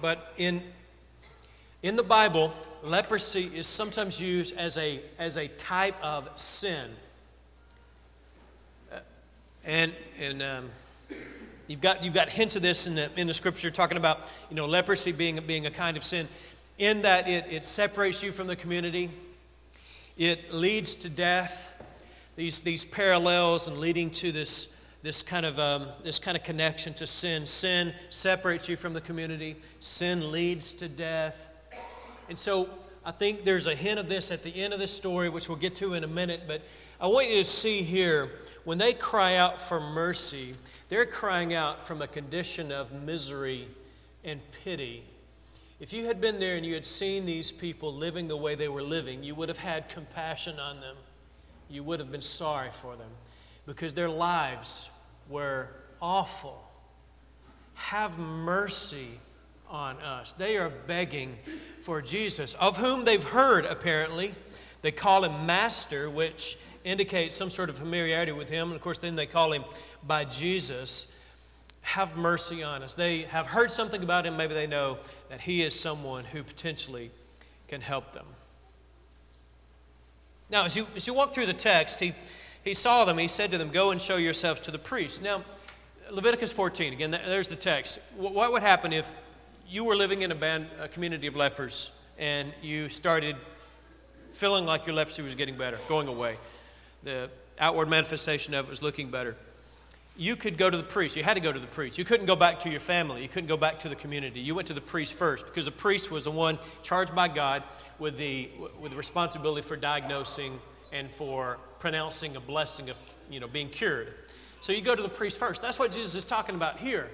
but 0.01 0.33
in, 0.37 0.63
in 1.83 1.95
the 1.95 2.03
Bible, 2.03 2.53
leprosy 2.83 3.51
is 3.53 3.67
sometimes 3.67 4.21
used 4.21 4.57
as 4.57 4.77
a, 4.77 4.99
as 5.19 5.37
a 5.37 5.47
type 5.47 5.95
of 6.03 6.29
sin. 6.37 6.89
Uh, 8.91 8.99
and 9.65 9.93
and 10.19 10.41
um, 10.41 10.69
You've 11.67 11.81
got, 11.81 12.03
you've 12.03 12.13
got 12.13 12.29
hints 12.29 12.55
of 12.55 12.61
this 12.61 12.85
in 12.85 12.93
the, 12.93 13.09
in 13.17 13.25
the 13.25 13.33
scripture 13.33 13.71
talking 13.71 13.97
about 13.97 14.31
you 14.51 14.55
know, 14.55 14.67
leprosy 14.67 15.11
being, 15.11 15.39
being 15.47 15.65
a 15.65 15.71
kind 15.71 15.97
of 15.97 16.03
sin, 16.03 16.27
in 16.77 17.01
that 17.01 17.27
it, 17.27 17.45
it 17.49 17.65
separates 17.65 18.21
you 18.21 18.31
from 18.31 18.45
the 18.45 18.55
community, 18.55 19.09
it 20.15 20.53
leads 20.53 20.93
to 20.95 21.09
death. 21.09 21.71
These, 22.35 22.61
these 22.61 22.85
parallels 22.85 23.67
and 23.67 23.77
leading 23.77 24.11
to 24.11 24.31
this, 24.31 24.84
this, 25.05 25.21
kind 25.21 25.45
of, 25.45 25.59
um, 25.59 25.87
this 26.03 26.17
kind 26.17 26.35
of 26.35 26.43
connection 26.43 26.91
to 26.95 27.05
sin. 27.05 27.45
Sin 27.45 27.93
separates 28.09 28.67
you 28.67 28.75
from 28.75 28.93
the 28.93 29.01
community, 29.01 29.55
sin 29.79 30.31
leads 30.31 30.73
to 30.73 30.87
death. 30.87 31.47
And 32.27 32.37
so 32.37 32.67
I 33.05 33.11
think 33.11 33.43
there's 33.43 33.67
a 33.67 33.75
hint 33.75 33.99
of 33.99 34.09
this 34.09 34.31
at 34.31 34.41
the 34.41 34.63
end 34.63 34.73
of 34.73 34.79
this 34.79 34.91
story, 34.91 35.29
which 35.29 35.47
we'll 35.47 35.59
get 35.59 35.75
to 35.75 35.93
in 35.93 36.03
a 36.03 36.07
minute. 36.07 36.45
But 36.47 36.63
I 36.99 37.05
want 37.05 37.29
you 37.29 37.35
to 37.35 37.45
see 37.45 37.83
here 37.83 38.31
when 38.63 38.79
they 38.79 38.93
cry 38.93 39.35
out 39.35 39.61
for 39.61 39.79
mercy, 39.79 40.55
they're 40.89 41.05
crying 41.05 41.53
out 41.53 41.83
from 41.83 42.01
a 42.01 42.07
condition 42.07 42.71
of 42.71 42.91
misery 42.91 43.67
and 44.23 44.41
pity. 44.63 45.03
If 45.79 45.93
you 45.93 46.05
had 46.05 46.19
been 46.19 46.39
there 46.39 46.57
and 46.57 46.65
you 46.65 46.73
had 46.73 46.85
seen 46.85 47.27
these 47.27 47.51
people 47.51 47.93
living 47.93 48.27
the 48.27 48.37
way 48.37 48.55
they 48.55 48.69
were 48.69 48.81
living, 48.81 49.23
you 49.23 49.35
would 49.35 49.49
have 49.49 49.59
had 49.59 49.87
compassion 49.87 50.59
on 50.59 50.79
them. 50.79 50.95
You 51.69 51.83
would 51.83 51.99
have 51.99 52.11
been 52.11 52.23
sorry 52.23 52.69
for 52.71 52.95
them 52.95 53.11
because 53.67 53.93
their 53.93 54.09
lives 54.09 54.89
were 55.29 55.69
awful. 56.01 56.61
Have 57.75 58.17
mercy 58.17 59.19
on 59.69 59.97
us. 59.97 60.33
They 60.33 60.57
are 60.57 60.69
begging 60.69 61.37
for 61.81 62.01
Jesus, 62.01 62.53
of 62.55 62.77
whom 62.77 63.05
they've 63.05 63.23
heard, 63.23 63.65
apparently. 63.65 64.33
They 64.81 64.91
call 64.91 65.23
him 65.23 65.45
Master, 65.45 66.09
which 66.09 66.57
indicates 66.83 67.35
some 67.35 67.49
sort 67.49 67.69
of 67.69 67.77
familiarity 67.77 68.31
with 68.31 68.49
him. 68.49 68.67
And 68.67 68.75
of 68.75 68.81
course, 68.81 68.99
then 68.99 69.15
they 69.15 69.25
call 69.25 69.51
him 69.51 69.63
by 70.05 70.25
Jesus, 70.25 71.19
have 71.81 72.15
mercy 72.15 72.63
on 72.63 72.83
us. 72.83 72.93
They 72.93 73.23
have 73.23 73.47
heard 73.47 73.71
something 73.71 74.03
about 74.03 74.25
him. 74.25 74.37
Maybe 74.37 74.53
they 74.53 74.67
know 74.67 74.99
that 75.29 75.41
he 75.41 75.63
is 75.63 75.77
someone 75.77 76.23
who 76.25 76.43
potentially 76.43 77.11
can 77.67 77.81
help 77.81 78.13
them. 78.13 78.25
Now, 80.49 80.65
as 80.65 80.75
you, 80.75 80.85
as 80.95 81.07
you 81.07 81.15
walk 81.15 81.33
through 81.33 81.47
the 81.47 81.53
text, 81.53 81.99
he, 81.99 82.13
he 82.65 82.73
saw 82.73 83.05
them. 83.05 83.17
He 83.17 83.29
said 83.29 83.51
to 83.51 83.57
them, 83.57 83.69
Go 83.69 83.91
and 83.91 84.01
show 84.01 84.17
yourselves 84.17 84.59
to 84.61 84.71
the 84.71 84.77
priest. 84.79 85.23
Now, 85.23 85.43
Leviticus 86.11 86.51
14, 86.51 86.91
again, 86.91 87.11
there's 87.11 87.47
the 87.47 87.55
text. 87.55 87.99
What 88.17 88.51
would 88.51 88.61
happen 88.61 88.91
if 88.91 89.15
you 89.67 89.85
were 89.85 89.95
living 89.95 90.21
in 90.21 90.31
a, 90.31 90.35
band, 90.35 90.67
a 90.81 90.89
community 90.89 91.27
of 91.27 91.37
lepers 91.37 91.91
and 92.19 92.53
you 92.61 92.89
started 92.89 93.37
feeling 94.31 94.65
like 94.65 94.85
your 94.85 94.95
leprosy 94.95 95.21
was 95.21 95.35
getting 95.35 95.57
better, 95.57 95.79
going 95.87 96.09
away? 96.09 96.35
The 97.03 97.29
outward 97.59 97.87
manifestation 97.87 98.53
of 98.53 98.65
it 98.65 98.69
was 98.69 98.81
looking 98.81 99.09
better 99.09 99.37
you 100.17 100.35
could 100.35 100.57
go 100.57 100.69
to 100.69 100.77
the 100.77 100.83
priest. 100.83 101.15
You 101.15 101.23
had 101.23 101.33
to 101.33 101.41
go 101.41 101.51
to 101.51 101.59
the 101.59 101.67
priest. 101.67 101.97
You 101.97 102.05
couldn't 102.05 102.25
go 102.25 102.35
back 102.35 102.59
to 102.61 102.69
your 102.69 102.79
family. 102.79 103.21
You 103.21 103.27
couldn't 103.27 103.47
go 103.47 103.57
back 103.57 103.79
to 103.79 103.89
the 103.89 103.95
community. 103.95 104.39
You 104.39 104.55
went 104.55 104.67
to 104.69 104.73
the 104.73 104.81
priest 104.81 105.13
first 105.13 105.45
because 105.45 105.65
the 105.65 105.71
priest 105.71 106.09
was 106.09 106.23
the 106.23 106.31
one 106.31 106.57
charged 106.83 107.13
by 107.13 107.27
God 107.27 107.63
with 107.99 108.17
the, 108.17 108.49
with 108.79 108.91
the 108.91 108.97
responsibility 108.97 109.61
for 109.61 109.75
diagnosing 109.75 110.59
and 110.93 111.11
for 111.11 111.57
pronouncing 111.85 112.35
a 112.35 112.39
blessing 112.39 112.89
of 112.89 112.97
you 113.29 113.39
know, 113.39 113.47
being 113.47 113.69
cured. 113.69 114.11
So 114.59 114.73
you 114.73 114.81
go 114.81 114.95
to 114.95 115.03
the 115.03 115.07
priest 115.07 115.37
first. 115.37 115.61
That's 115.61 115.77
what 115.77 115.91
Jesus 115.91 116.15
is 116.15 116.25
talking 116.25 116.55
about 116.55 116.79
here. 116.79 117.11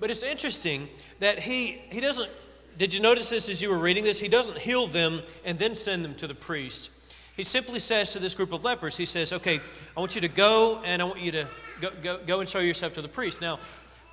But 0.00 0.10
it's 0.10 0.22
interesting 0.22 0.88
that 1.18 1.40
he, 1.40 1.72
he 1.90 2.00
doesn't, 2.00 2.30
did 2.78 2.94
you 2.94 3.02
notice 3.02 3.28
this 3.28 3.50
as 3.50 3.60
you 3.60 3.68
were 3.68 3.78
reading 3.78 4.02
this? 4.02 4.18
He 4.18 4.28
doesn't 4.28 4.56
heal 4.56 4.86
them 4.86 5.20
and 5.44 5.58
then 5.58 5.76
send 5.76 6.06
them 6.06 6.14
to 6.14 6.26
the 6.26 6.34
priest. 6.34 6.90
He 7.36 7.42
simply 7.42 7.80
says 7.80 8.14
to 8.14 8.18
this 8.18 8.34
group 8.34 8.54
of 8.54 8.64
lepers, 8.64 8.96
he 8.96 9.04
says, 9.04 9.30
okay, 9.30 9.60
I 9.94 10.00
want 10.00 10.14
you 10.14 10.22
to 10.22 10.28
go 10.28 10.80
and 10.86 11.02
I 11.02 11.04
want 11.04 11.20
you 11.20 11.32
to 11.32 11.48
go, 11.82 11.90
go, 12.02 12.18
go 12.26 12.40
and 12.40 12.48
show 12.48 12.60
yourself 12.60 12.94
to 12.94 13.02
the 13.02 13.08
priest. 13.08 13.42
Now, 13.42 13.58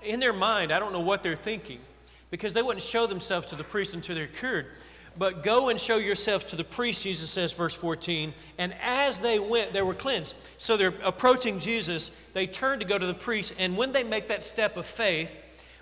in 0.04 0.20
their 0.20 0.34
mind, 0.34 0.74
I 0.74 0.80
don't 0.80 0.92
know 0.92 1.00
what 1.00 1.24
they're 1.24 1.38
thinking 1.38 1.80
because 2.32 2.54
they 2.54 2.62
wouldn't 2.62 2.84
show 2.84 3.08
themselves 3.08 3.46
to 3.48 3.56
the 3.56 3.64
priest 3.64 3.94
until 3.94 4.16
they're 4.16 4.28
cured. 4.28 4.66
But 5.18 5.44
go 5.44 5.70
and 5.70 5.80
show 5.80 5.98
yourself 5.98 6.48
to 6.48 6.56
the 6.56 6.64
priest, 6.64 7.04
Jesus 7.04 7.30
says, 7.30 7.52
verse 7.52 7.76
14. 7.76 8.34
And 8.58 8.74
as 8.82 9.20
they 9.20 9.40
went, 9.40 9.74
they 9.74 9.82
were 9.82 9.94
cleansed. 9.94 10.36
So 10.58 10.78
they're 10.78 10.94
approaching 11.04 11.60
Jesus. 11.60 12.10
They 12.34 12.48
turn 12.48 12.80
to 12.80 12.86
go 12.86 12.98
to 12.98 13.06
the 13.06 13.14
priest. 13.14 13.54
And 13.60 13.78
when 13.78 13.92
they 13.92 14.04
make 14.04 14.30
that 14.30 14.46
step 14.46 14.78
of 14.78 14.86
faith, 14.86 15.38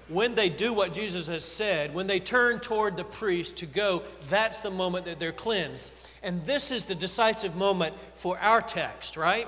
when 0.08 0.34
they 0.34 0.50
do 0.50 0.74
what 0.74 0.92
Jesus 0.92 1.28
has 1.28 1.46
said, 1.46 1.94
when 1.94 2.08
they 2.08 2.20
turn 2.20 2.60
toward 2.60 2.98
the 2.98 3.04
priest 3.04 3.58
to 3.58 3.68
go, 3.68 4.02
that's 4.28 4.62
the 4.62 4.72
moment 4.72 5.06
that 5.06 5.20
they're 5.20 5.32
cleansed. 5.32 5.94
And 6.24 6.44
this 6.46 6.72
is 6.72 6.86
the 6.86 6.96
decisive 6.96 7.56
moment 7.56 7.94
for 8.16 8.38
our 8.40 8.62
text, 8.62 9.16
right? 9.16 9.48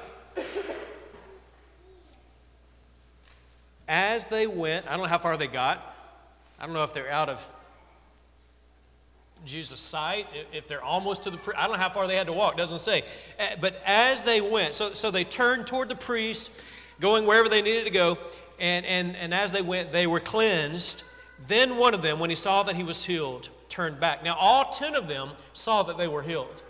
As 3.87 4.27
they 4.27 4.45
went, 4.45 4.85
I 4.85 4.91
don't 4.91 5.01
know 5.01 5.05
how 5.07 5.17
far 5.17 5.35
they 5.35 5.47
got. 5.47 5.95
I 6.59 6.65
don't 6.65 6.75
know 6.75 6.83
if 6.83 6.93
they're 6.93 7.11
out 7.11 7.27
of 7.27 7.55
Jesus' 9.45 9.79
sight, 9.79 10.27
if 10.53 10.67
they're 10.67 10.83
almost 10.83 11.23
to 11.23 11.29
the 11.29 11.37
priest. 11.37 11.59
I 11.59 11.63
don't 11.63 11.73
know 11.73 11.81
how 11.81 11.89
far 11.89 12.07
they 12.07 12.15
had 12.15 12.27
to 12.27 12.33
walk, 12.33 12.57
doesn't 12.57 12.79
say. 12.79 13.03
Eh, 13.39 13.55
but 13.59 13.81
as 13.85 14.23
they 14.23 14.41
went, 14.41 14.75
so, 14.75 14.93
so 14.93 15.11
they 15.11 15.23
turned 15.23 15.67
toward 15.67 15.89
the 15.89 15.95
priest, 15.95 16.51
going 16.99 17.25
wherever 17.25 17.49
they 17.49 17.61
needed 17.61 17.85
to 17.85 17.91
go, 17.91 18.17
and, 18.59 18.85
and, 18.85 19.15
and 19.15 19.33
as 19.33 19.51
they 19.51 19.61
went, 19.61 19.91
they 19.91 20.05
were 20.05 20.19
cleansed. 20.19 21.03
Then 21.47 21.77
one 21.77 21.93
of 21.93 22.01
them, 22.01 22.19
when 22.19 22.29
he 22.29 22.35
saw 22.35 22.63
that 22.63 22.75
he 22.75 22.83
was 22.83 23.05
healed, 23.05 23.49
turned 23.69 23.99
back. 23.99 24.23
Now, 24.23 24.35
all 24.39 24.65
10 24.65 24.95
of 24.95 25.07
them 25.07 25.29
saw 25.53 25.83
that 25.83 25.97
they 25.97 26.07
were 26.07 26.21
healed. 26.21 26.63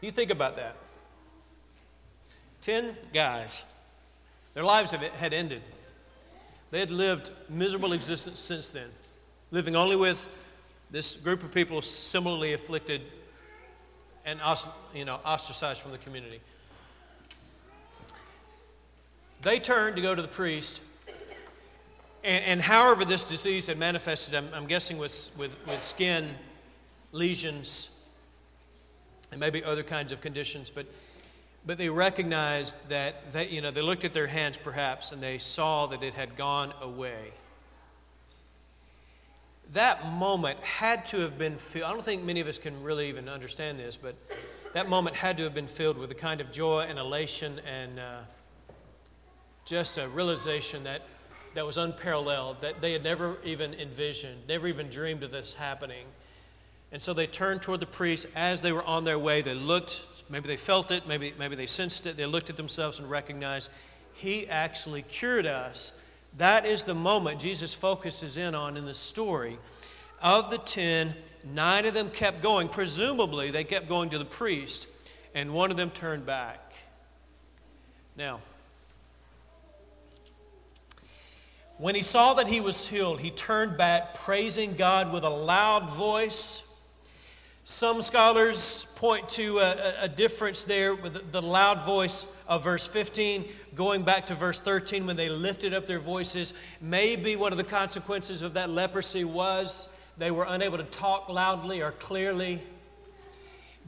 You 0.00 0.10
think 0.12 0.30
about 0.30 0.56
that. 0.56 0.76
10 2.60 2.96
guys, 3.12 3.64
their 4.54 4.64
lives 4.64 4.90
had 4.90 5.32
ended. 5.32 5.62
They 6.70 6.80
had 6.80 6.90
lived 6.90 7.30
miserable 7.48 7.92
existence 7.92 8.40
since 8.40 8.70
then, 8.72 8.88
living 9.50 9.76
only 9.76 9.96
with 9.96 10.28
this 10.90 11.16
group 11.16 11.42
of 11.42 11.52
people 11.52 11.82
similarly 11.82 12.52
afflicted 12.52 13.02
and 14.24 14.40
you 14.94 15.04
know, 15.04 15.20
ostracized 15.24 15.80
from 15.80 15.92
the 15.92 15.98
community. 15.98 16.40
They 19.42 19.60
turned 19.60 19.96
to 19.96 20.02
go 20.02 20.14
to 20.14 20.22
the 20.22 20.28
priest, 20.28 20.82
and, 22.24 22.44
and 22.44 22.60
however 22.60 23.04
this 23.04 23.28
disease 23.28 23.66
had 23.66 23.78
manifested, 23.78 24.34
I'm, 24.34 24.48
I'm 24.52 24.66
guessing 24.66 24.98
with, 24.98 25.34
with, 25.38 25.56
with 25.66 25.80
skin 25.80 26.30
lesions 27.12 28.04
and 29.30 29.38
maybe 29.38 29.62
other 29.62 29.82
kinds 29.82 30.10
of 30.10 30.20
conditions, 30.20 30.70
but 30.70 30.86
but 31.66 31.78
they 31.78 31.88
recognized 31.88 32.88
that 32.88 33.32
they, 33.32 33.48
you 33.48 33.60
know, 33.60 33.72
they 33.72 33.82
looked 33.82 34.04
at 34.04 34.14
their 34.14 34.28
hands 34.28 34.56
perhaps 34.56 35.10
and 35.10 35.20
they 35.20 35.36
saw 35.36 35.86
that 35.86 36.02
it 36.02 36.14
had 36.14 36.36
gone 36.36 36.72
away. 36.80 37.32
That 39.72 40.12
moment 40.12 40.60
had 40.60 41.04
to 41.06 41.20
have 41.20 41.38
been 41.38 41.56
filled. 41.56 41.84
I 41.84 41.92
don't 41.92 42.04
think 42.04 42.24
many 42.24 42.40
of 42.40 42.46
us 42.46 42.58
can 42.58 42.82
really 42.82 43.08
even 43.08 43.28
understand 43.28 43.78
this, 43.78 43.96
but 43.96 44.14
that 44.72 44.88
moment 44.88 45.16
had 45.16 45.36
to 45.38 45.42
have 45.44 45.54
been 45.54 45.66
filled 45.66 45.98
with 45.98 46.10
a 46.10 46.14
kind 46.14 46.40
of 46.40 46.52
joy 46.52 46.86
and 46.88 46.98
elation 46.98 47.60
and 47.66 47.98
uh, 47.98 48.18
just 49.64 49.98
a 49.98 50.08
realization 50.08 50.84
that, 50.84 51.02
that 51.54 51.66
was 51.66 51.78
unparalleled, 51.78 52.60
that 52.60 52.80
they 52.80 52.92
had 52.92 53.02
never 53.02 53.38
even 53.44 53.74
envisioned, 53.74 54.46
never 54.48 54.68
even 54.68 54.88
dreamed 54.88 55.22
of 55.22 55.30
this 55.30 55.54
happening. 55.54 56.06
And 56.92 57.02
so 57.02 57.12
they 57.12 57.26
turned 57.26 57.62
toward 57.62 57.80
the 57.80 57.86
priest 57.86 58.26
as 58.36 58.60
they 58.60 58.70
were 58.70 58.84
on 58.84 59.04
their 59.04 59.18
way. 59.18 59.42
They 59.42 59.54
looked, 59.54 60.06
maybe 60.30 60.46
they 60.46 60.56
felt 60.56 60.92
it, 60.92 61.08
maybe, 61.08 61.34
maybe 61.38 61.56
they 61.56 61.66
sensed 61.66 62.06
it. 62.06 62.16
They 62.16 62.26
looked 62.26 62.48
at 62.48 62.56
themselves 62.56 63.00
and 63.00 63.10
recognized 63.10 63.70
he 64.14 64.46
actually 64.48 65.02
cured 65.02 65.46
us. 65.46 65.92
That 66.38 66.66
is 66.66 66.82
the 66.82 66.94
moment 66.94 67.40
Jesus 67.40 67.72
focuses 67.72 68.36
in 68.36 68.54
on 68.54 68.76
in 68.76 68.84
the 68.84 68.94
story. 68.94 69.58
Of 70.22 70.50
the 70.50 70.58
ten, 70.58 71.14
nine 71.44 71.86
of 71.86 71.94
them 71.94 72.10
kept 72.10 72.42
going. 72.42 72.68
Presumably, 72.68 73.50
they 73.50 73.64
kept 73.64 73.88
going 73.88 74.10
to 74.10 74.18
the 74.18 74.24
priest, 74.24 74.88
and 75.34 75.54
one 75.54 75.70
of 75.70 75.76
them 75.76 75.90
turned 75.90 76.26
back. 76.26 76.74
Now, 78.16 78.40
when 81.78 81.94
he 81.94 82.02
saw 82.02 82.34
that 82.34 82.48
he 82.48 82.60
was 82.60 82.88
healed, 82.88 83.20
he 83.20 83.30
turned 83.30 83.76
back, 83.76 84.14
praising 84.14 84.74
God 84.74 85.12
with 85.12 85.24
a 85.24 85.30
loud 85.30 85.90
voice. 85.90 86.65
Some 87.68 88.00
scholars 88.00 88.84
point 88.94 89.28
to 89.30 89.58
a, 89.58 90.04
a 90.04 90.08
difference 90.08 90.62
there 90.62 90.94
with 90.94 91.32
the 91.32 91.42
loud 91.42 91.82
voice 91.82 92.40
of 92.46 92.62
verse 92.62 92.86
15 92.86 93.44
going 93.74 94.04
back 94.04 94.26
to 94.26 94.36
verse 94.36 94.60
13 94.60 95.04
when 95.04 95.16
they 95.16 95.28
lifted 95.28 95.74
up 95.74 95.84
their 95.84 95.98
voices. 95.98 96.54
Maybe 96.80 97.34
one 97.34 97.50
of 97.50 97.58
the 97.58 97.64
consequences 97.64 98.42
of 98.42 98.54
that 98.54 98.70
leprosy 98.70 99.24
was 99.24 99.88
they 100.16 100.30
were 100.30 100.46
unable 100.48 100.78
to 100.78 100.84
talk 100.84 101.28
loudly 101.28 101.82
or 101.82 101.90
clearly. 101.90 102.62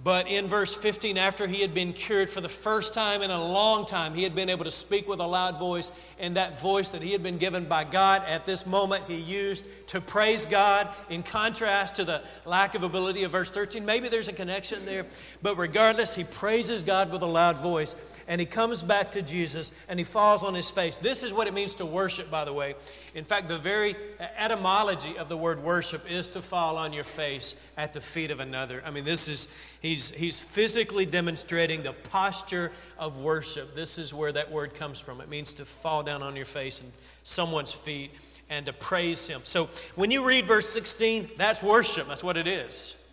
But 0.02 0.28
in 0.28 0.46
verse 0.46 0.76
15, 0.76 1.18
after 1.18 1.48
he 1.48 1.60
had 1.60 1.74
been 1.74 1.92
cured 1.92 2.30
for 2.30 2.40
the 2.40 2.48
first 2.48 2.94
time 2.94 3.20
in 3.20 3.32
a 3.32 3.44
long 3.44 3.84
time, 3.84 4.14
he 4.14 4.22
had 4.22 4.32
been 4.32 4.48
able 4.48 4.64
to 4.64 4.70
speak 4.70 5.08
with 5.08 5.18
a 5.18 5.26
loud 5.26 5.58
voice, 5.58 5.90
and 6.20 6.36
that 6.36 6.60
voice 6.60 6.92
that 6.92 7.02
he 7.02 7.10
had 7.10 7.22
been 7.24 7.36
given 7.36 7.64
by 7.64 7.82
God 7.82 8.22
at 8.24 8.46
this 8.46 8.64
moment, 8.64 9.06
he 9.06 9.16
used 9.16 9.64
to 9.88 10.00
praise 10.00 10.46
God 10.46 10.88
in 11.10 11.24
contrast 11.24 11.96
to 11.96 12.04
the 12.04 12.22
lack 12.46 12.76
of 12.76 12.84
ability 12.84 13.24
of 13.24 13.32
verse 13.32 13.50
13. 13.50 13.84
Maybe 13.84 14.08
there's 14.08 14.28
a 14.28 14.32
connection 14.32 14.86
there, 14.86 15.04
but 15.42 15.58
regardless, 15.58 16.14
he 16.14 16.22
praises 16.22 16.84
God 16.84 17.10
with 17.10 17.22
a 17.22 17.26
loud 17.26 17.58
voice, 17.58 17.96
and 18.28 18.40
he 18.40 18.46
comes 18.46 18.84
back 18.84 19.10
to 19.12 19.22
Jesus 19.22 19.72
and 19.88 19.98
he 19.98 20.04
falls 20.04 20.44
on 20.44 20.54
his 20.54 20.70
face. 20.70 20.96
This 20.98 21.22
is 21.22 21.32
what 21.32 21.48
it 21.48 21.54
means 21.54 21.74
to 21.74 21.86
worship, 21.86 22.30
by 22.30 22.44
the 22.44 22.52
way. 22.52 22.74
In 23.14 23.24
fact, 23.24 23.48
the 23.48 23.58
very 23.58 23.96
etymology 24.36 25.16
of 25.16 25.28
the 25.28 25.36
word 25.36 25.62
worship 25.62 26.08
is 26.08 26.28
to 26.30 26.42
fall 26.42 26.76
on 26.76 26.92
your 26.92 27.04
face 27.04 27.72
at 27.76 27.94
the 27.94 28.00
feet 28.00 28.30
of 28.30 28.38
another. 28.38 28.82
I 28.86 28.90
mean, 28.90 29.04
this 29.04 29.28
is 29.28 29.48
He's, 29.80 30.10
he's 30.10 30.40
physically 30.40 31.06
demonstrating 31.06 31.82
the 31.82 31.92
posture 31.92 32.72
of 32.98 33.20
worship. 33.20 33.74
This 33.74 33.96
is 33.96 34.12
where 34.12 34.32
that 34.32 34.50
word 34.50 34.74
comes 34.74 34.98
from. 34.98 35.20
It 35.20 35.28
means 35.28 35.52
to 35.54 35.64
fall 35.64 36.02
down 36.02 36.22
on 36.22 36.34
your 36.34 36.44
face 36.44 36.80
and 36.80 36.90
someone's 37.22 37.72
feet 37.72 38.12
and 38.50 38.66
to 38.66 38.72
praise 38.72 39.28
Him. 39.28 39.40
So 39.44 39.66
when 39.94 40.10
you 40.10 40.26
read 40.26 40.46
verse 40.46 40.68
16, 40.70 41.30
that's 41.36 41.62
worship. 41.62 42.08
That's 42.08 42.24
what 42.24 42.36
it 42.36 42.48
is. 42.48 43.08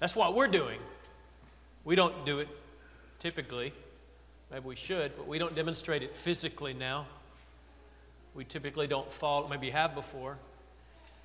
That's 0.00 0.16
what 0.16 0.34
we're 0.34 0.48
doing. 0.48 0.78
We 1.84 1.94
don't 1.94 2.26
do 2.26 2.40
it 2.40 2.48
typically. 3.20 3.72
Maybe 4.50 4.66
we 4.66 4.76
should, 4.76 5.16
but 5.16 5.28
we 5.28 5.38
don't 5.38 5.54
demonstrate 5.54 6.02
it 6.02 6.16
physically 6.16 6.74
now. 6.74 7.06
We 8.34 8.44
typically 8.44 8.88
don't 8.88 9.10
fall, 9.10 9.46
maybe 9.48 9.66
you 9.66 9.72
have 9.72 9.94
before, 9.94 10.38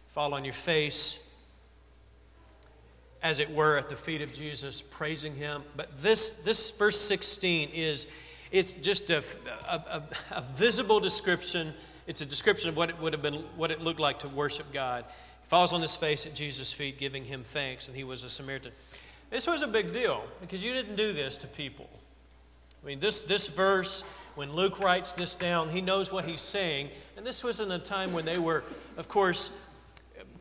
fall 0.07 0.35
on 0.35 0.45
your 0.45 0.53
face 0.53 1.33
as 3.23 3.39
it 3.39 3.49
were, 3.49 3.77
at 3.77 3.89
the 3.89 3.95
feet 3.95 4.21
of 4.21 4.31
Jesus, 4.31 4.81
praising 4.81 5.35
him. 5.35 5.63
But 5.75 5.95
this, 6.01 6.43
this 6.43 6.71
verse 6.71 6.99
16 6.99 7.69
is 7.73 8.07
it's 8.51 8.73
just 8.73 9.09
a, 9.09 9.23
a, 9.69 10.03
a, 10.31 10.41
visible 10.55 10.99
description. 10.99 11.73
It's 12.05 12.21
a 12.21 12.25
description 12.25 12.69
of 12.69 12.77
what 12.77 12.89
it 12.89 12.99
would 13.01 13.13
have 13.13 13.21
been, 13.21 13.43
what 13.55 13.71
it 13.71 13.81
looked 13.81 13.99
like 13.99 14.19
to 14.19 14.29
worship 14.29 14.71
God. 14.71 15.03
He 15.41 15.47
falls 15.47 15.73
on 15.73 15.81
his 15.81 15.95
face 15.95 16.25
at 16.25 16.33
Jesus' 16.33 16.71
feet, 16.71 16.97
giving 16.97 17.25
him 17.25 17.43
thanks, 17.43 17.87
and 17.87 17.97
he 17.97 18.03
was 18.03 18.23
a 18.23 18.29
Samaritan. 18.29 18.71
This 19.29 19.47
was 19.47 19.61
a 19.61 19.67
big 19.67 19.91
deal 19.91 20.23
because 20.39 20.63
you 20.63 20.71
didn't 20.71 20.95
do 20.95 21.11
this 21.11 21.37
to 21.37 21.47
people. 21.47 21.89
I 22.81 22.85
mean, 22.87 22.99
this, 22.99 23.23
this 23.23 23.47
verse, 23.47 24.03
when 24.35 24.53
Luke 24.53 24.79
writes 24.79 25.13
this 25.13 25.35
down, 25.35 25.69
he 25.69 25.81
knows 25.81 26.11
what 26.11 26.25
he's 26.25 26.41
saying. 26.41 26.89
And 27.17 27.25
this 27.25 27.43
was 27.43 27.59
in 27.59 27.71
a 27.71 27.79
time 27.79 28.13
when 28.13 28.23
they 28.23 28.37
were, 28.37 28.63
of 28.95 29.09
course, 29.09 29.66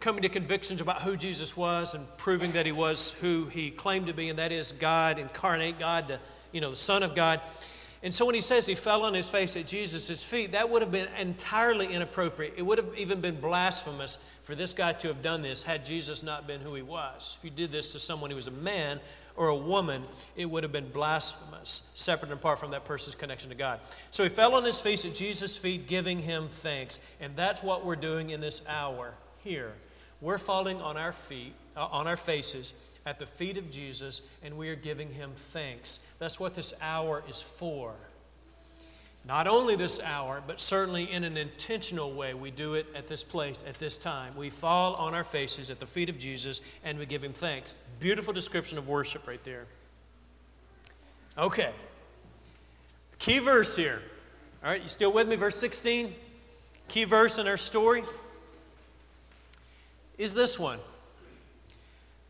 coming 0.00 0.23
to 0.23 0.29
convictions 0.29 0.81
about 0.81 1.03
who 1.03 1.17
Jesus 1.17 1.57
was 1.57 1.95
and 1.95 2.05
proving 2.17 2.53
that 2.53 2.67
he 2.67 2.73
was 2.73 3.12
who 3.21 3.47
he 3.47 3.71
claimed 3.71 4.07
to 4.07 4.15
be, 4.15 4.29
and 4.29 4.38
that 4.38 4.53
is 4.53 4.73
God 4.73 5.19
incarnate, 5.19 5.79
God, 5.79 6.09
the, 6.09 6.19
you 6.53 6.61
know, 6.61 6.71
the 6.71 6.76
Son 6.76 7.03
of 7.03 7.15
God. 7.15 7.41
And 8.03 8.15
so 8.15 8.26
when 8.26 8.35
he 8.35 8.41
says 8.41 8.67
he 8.67 8.75
fell 8.75 9.03
on 9.05 9.15
his 9.15 9.29
face 9.29 9.57
at 9.57 9.67
Jesus' 9.67 10.23
feet, 10.23 10.53
that 10.53 10.69
would 10.71 10.83
have 10.83 10.93
been 10.93 11.09
entirely 11.19 11.93
inappropriate. 11.93 12.55
It 12.57 12.62
would 12.62 12.79
have 12.79 12.95
even 12.97 13.21
been 13.21 13.41
blasphemous 13.41 14.19
for 14.43 14.55
this 14.55 14.75
guy 14.75 14.93
to 14.93 15.09
have 15.09 15.23
done 15.23 15.43
this 15.43 15.62
had 15.62 15.85
Jesus 15.85 16.23
not 16.23 16.47
been 16.47 16.61
who 16.61 16.75
he 16.75 16.83
was. 16.83 17.37
If 17.38 17.45
you 17.45 17.50
did 17.50 17.73
this 17.73 17.93
to 17.93 17.99
someone 17.99 18.31
who 18.31 18.37
was 18.37 18.47
a 18.47 18.53
man 18.53 19.00
or 19.35 19.49
a 19.49 19.57
woman, 19.57 20.05
it 20.37 20.49
would 20.49 20.62
have 20.62 20.73
been 20.73 20.88
blasphemous, 20.91 21.91
separate 21.95 22.31
and 22.31 22.38
apart 22.38 22.59
from 22.59 22.71
that 22.71 22.85
person's 22.85 23.17
connection 23.17 23.50
to 23.50 23.57
God. 23.57 23.81
So 24.11 24.23
he 24.23 24.29
fell 24.29 24.55
on 24.55 24.65
his 24.65 24.81
face 24.81 25.05
at 25.05 25.15
Jesus' 25.15 25.57
feet, 25.57 25.87
giving 25.87 26.19
him 26.21 26.49
thanks. 26.49 27.00
And 27.21 27.35
that's 27.35 27.62
what 27.62 27.85
we're 27.85 27.97
doing 27.97 28.31
in 28.31 28.41
this 28.41 28.62
hour 28.69 29.15
here. 29.43 29.73
We're 30.20 30.38
falling 30.38 30.80
on 30.80 30.96
our 30.96 31.12
feet, 31.12 31.52
uh, 31.76 31.87
on 31.87 32.06
our 32.06 32.16
faces 32.16 32.73
at 33.04 33.18
the 33.18 33.26
feet 33.26 33.58
of 33.58 33.70
Jesus, 33.70 34.23
and 34.42 34.56
we 34.56 34.68
are 34.68 34.76
giving 34.76 35.11
him 35.12 35.30
thanks. 35.35 35.99
That's 36.18 36.40
what 36.40 36.54
this 36.54 36.75
hour 36.80 37.23
is 37.28 37.40
for. 37.40 37.94
Not 39.26 39.49
only 39.49 39.75
this 39.75 40.00
hour, 40.00 40.42
but 40.46 40.61
certainly 40.61 41.04
in 41.04 41.25
an 41.25 41.37
intentional 41.37 42.12
way, 42.12 42.32
we 42.32 42.52
do 42.52 42.75
it 42.75 42.87
at 42.94 43.08
this 43.08 43.25
place, 43.25 43.64
at 43.66 43.75
this 43.78 43.99
time. 43.99 44.37
We 44.37 44.50
fall 44.50 44.94
on 44.94 45.14
our 45.14 45.25
faces 45.25 45.68
at 45.68 45.80
the 45.80 45.87
feet 45.87 46.08
of 46.08 46.16
Jesus 46.16 46.61
and 46.85 46.96
we 46.96 47.06
give 47.06 47.25
him 47.25 47.32
thanks. 47.32 47.82
Beautiful 47.99 48.32
description 48.32 48.78
of 48.78 48.88
worship 48.88 49.26
right 49.26 49.42
there. 49.42 49.66
Okay. 51.37 51.73
Key 53.18 53.40
verse 53.40 53.75
here. 53.75 54.00
All 54.62 54.70
right, 54.70 54.82
you 54.82 54.88
still 54.88 55.12
with 55.12 55.28
me? 55.28 55.35
Verse 55.35 55.56
16. 55.56 56.14
Key 56.87 57.04
verse 57.04 57.38
in 57.38 57.49
our 57.49 57.56
story 57.56 58.04
is 60.18 60.35
this 60.35 60.58
one. 60.58 60.78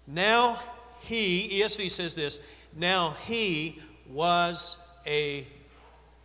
Now 0.07 0.59
he, 1.01 1.61
ESV 1.61 1.91
says 1.91 2.15
this, 2.15 2.39
now 2.77 3.17
he 3.27 3.81
was 4.09 4.77
a 5.07 5.47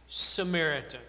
Samaritan. 0.08 1.02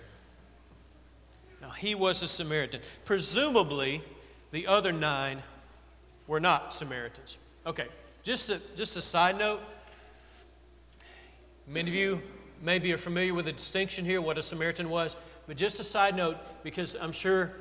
Now 1.60 1.70
he 1.70 1.94
was 1.94 2.22
a 2.22 2.28
Samaritan. 2.28 2.80
Presumably, 3.04 4.02
the 4.50 4.66
other 4.66 4.92
nine 4.92 5.42
were 6.26 6.40
not 6.40 6.72
Samaritans. 6.74 7.38
Okay, 7.66 7.86
just 8.22 8.50
a, 8.50 8.60
just 8.76 8.96
a 8.96 9.02
side 9.02 9.38
note. 9.38 9.60
Many 11.66 11.90
of 11.90 11.94
you 11.94 12.22
maybe 12.60 12.92
are 12.92 12.98
familiar 12.98 13.34
with 13.34 13.46
the 13.46 13.52
distinction 13.52 14.04
here, 14.04 14.20
what 14.20 14.38
a 14.38 14.42
Samaritan 14.42 14.88
was. 14.88 15.16
But 15.46 15.56
just 15.56 15.80
a 15.80 15.84
side 15.84 16.16
note, 16.16 16.38
because 16.62 16.96
I'm 17.00 17.12
sure 17.12 17.52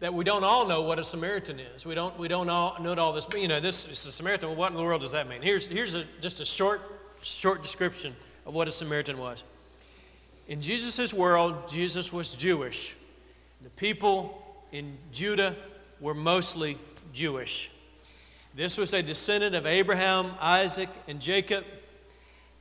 that 0.00 0.12
we 0.12 0.24
don't 0.24 0.44
all 0.44 0.66
know 0.66 0.82
what 0.82 0.98
a 0.98 1.04
Samaritan 1.04 1.58
is. 1.58 1.86
We 1.86 1.94
don't, 1.94 2.18
we 2.18 2.28
don't 2.28 2.50
all 2.50 2.76
know 2.80 2.94
all 2.94 3.12
this. 3.12 3.26
You 3.34 3.48
know, 3.48 3.60
this 3.60 3.86
is 3.86 4.06
a 4.06 4.12
Samaritan. 4.12 4.50
Well, 4.50 4.58
what 4.58 4.70
in 4.70 4.76
the 4.76 4.82
world 4.82 5.00
does 5.00 5.12
that 5.12 5.28
mean? 5.28 5.40
Here's, 5.40 5.66
here's 5.66 5.94
a, 5.94 6.04
just 6.20 6.40
a 6.40 6.44
short, 6.44 6.82
short 7.22 7.62
description 7.62 8.14
of 8.44 8.54
what 8.54 8.68
a 8.68 8.72
Samaritan 8.72 9.18
was. 9.18 9.42
In 10.48 10.60
Jesus' 10.60 11.12
world, 11.14 11.68
Jesus 11.68 12.12
was 12.12 12.34
Jewish. 12.36 12.94
The 13.62 13.70
people 13.70 14.42
in 14.70 14.96
Judah 15.12 15.56
were 16.00 16.14
mostly 16.14 16.78
Jewish. 17.12 17.70
This 18.54 18.78
was 18.78 18.92
a 18.92 19.02
descendant 19.02 19.54
of 19.54 19.66
Abraham, 19.66 20.32
Isaac, 20.40 20.88
and 21.08 21.20
Jacob. 21.20 21.64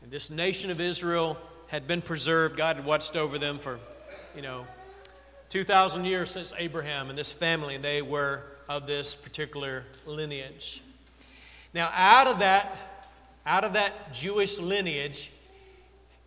And 0.01 0.11
this 0.11 0.29
nation 0.29 0.71
of 0.71 0.79
Israel 0.79 1.37
had 1.67 1.85
been 1.87 2.01
preserved. 2.01 2.57
God 2.57 2.77
had 2.77 2.85
watched 2.85 3.15
over 3.15 3.37
them 3.37 3.57
for, 3.57 3.79
you 4.35 4.41
know, 4.41 4.65
2,000 5.55 6.03
years 6.03 6.31
since 6.31 6.51
Abraham 6.57 7.07
and 7.09 7.17
this 7.17 7.31
family, 7.31 7.77
they 7.77 8.01
were 8.01 8.43
of 8.67 8.85
this 8.87 9.15
particular 9.15 9.85
lineage. 10.05 10.83
Now, 11.73 11.89
out 11.93 12.27
of 12.27 12.39
that, 12.39 13.07
out 13.45 13.63
of 13.63 13.71
that 13.71 14.11
Jewish 14.11 14.59
lineage, 14.59 15.31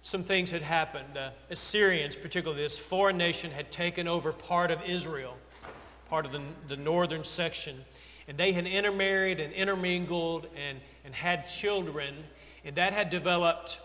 some 0.00 0.22
things 0.22 0.50
had 0.50 0.62
happened. 0.62 1.08
The 1.12 1.32
Assyrians, 1.50 2.16
particularly 2.16 2.62
this 2.62 2.78
foreign 2.78 3.18
nation, 3.18 3.50
had 3.50 3.70
taken 3.70 4.08
over 4.08 4.32
part 4.32 4.70
of 4.70 4.82
Israel, 4.88 5.36
part 6.08 6.24
of 6.24 6.32
the, 6.32 6.40
the 6.66 6.78
northern 6.78 7.22
section. 7.22 7.76
And 8.28 8.38
they 8.38 8.52
had 8.52 8.66
intermarried 8.66 9.40
and 9.40 9.52
intermingled 9.52 10.46
and, 10.56 10.80
and 11.04 11.14
had 11.14 11.46
children. 11.46 12.14
And 12.64 12.76
that 12.76 12.94
had 12.94 13.10
developed 13.10 13.78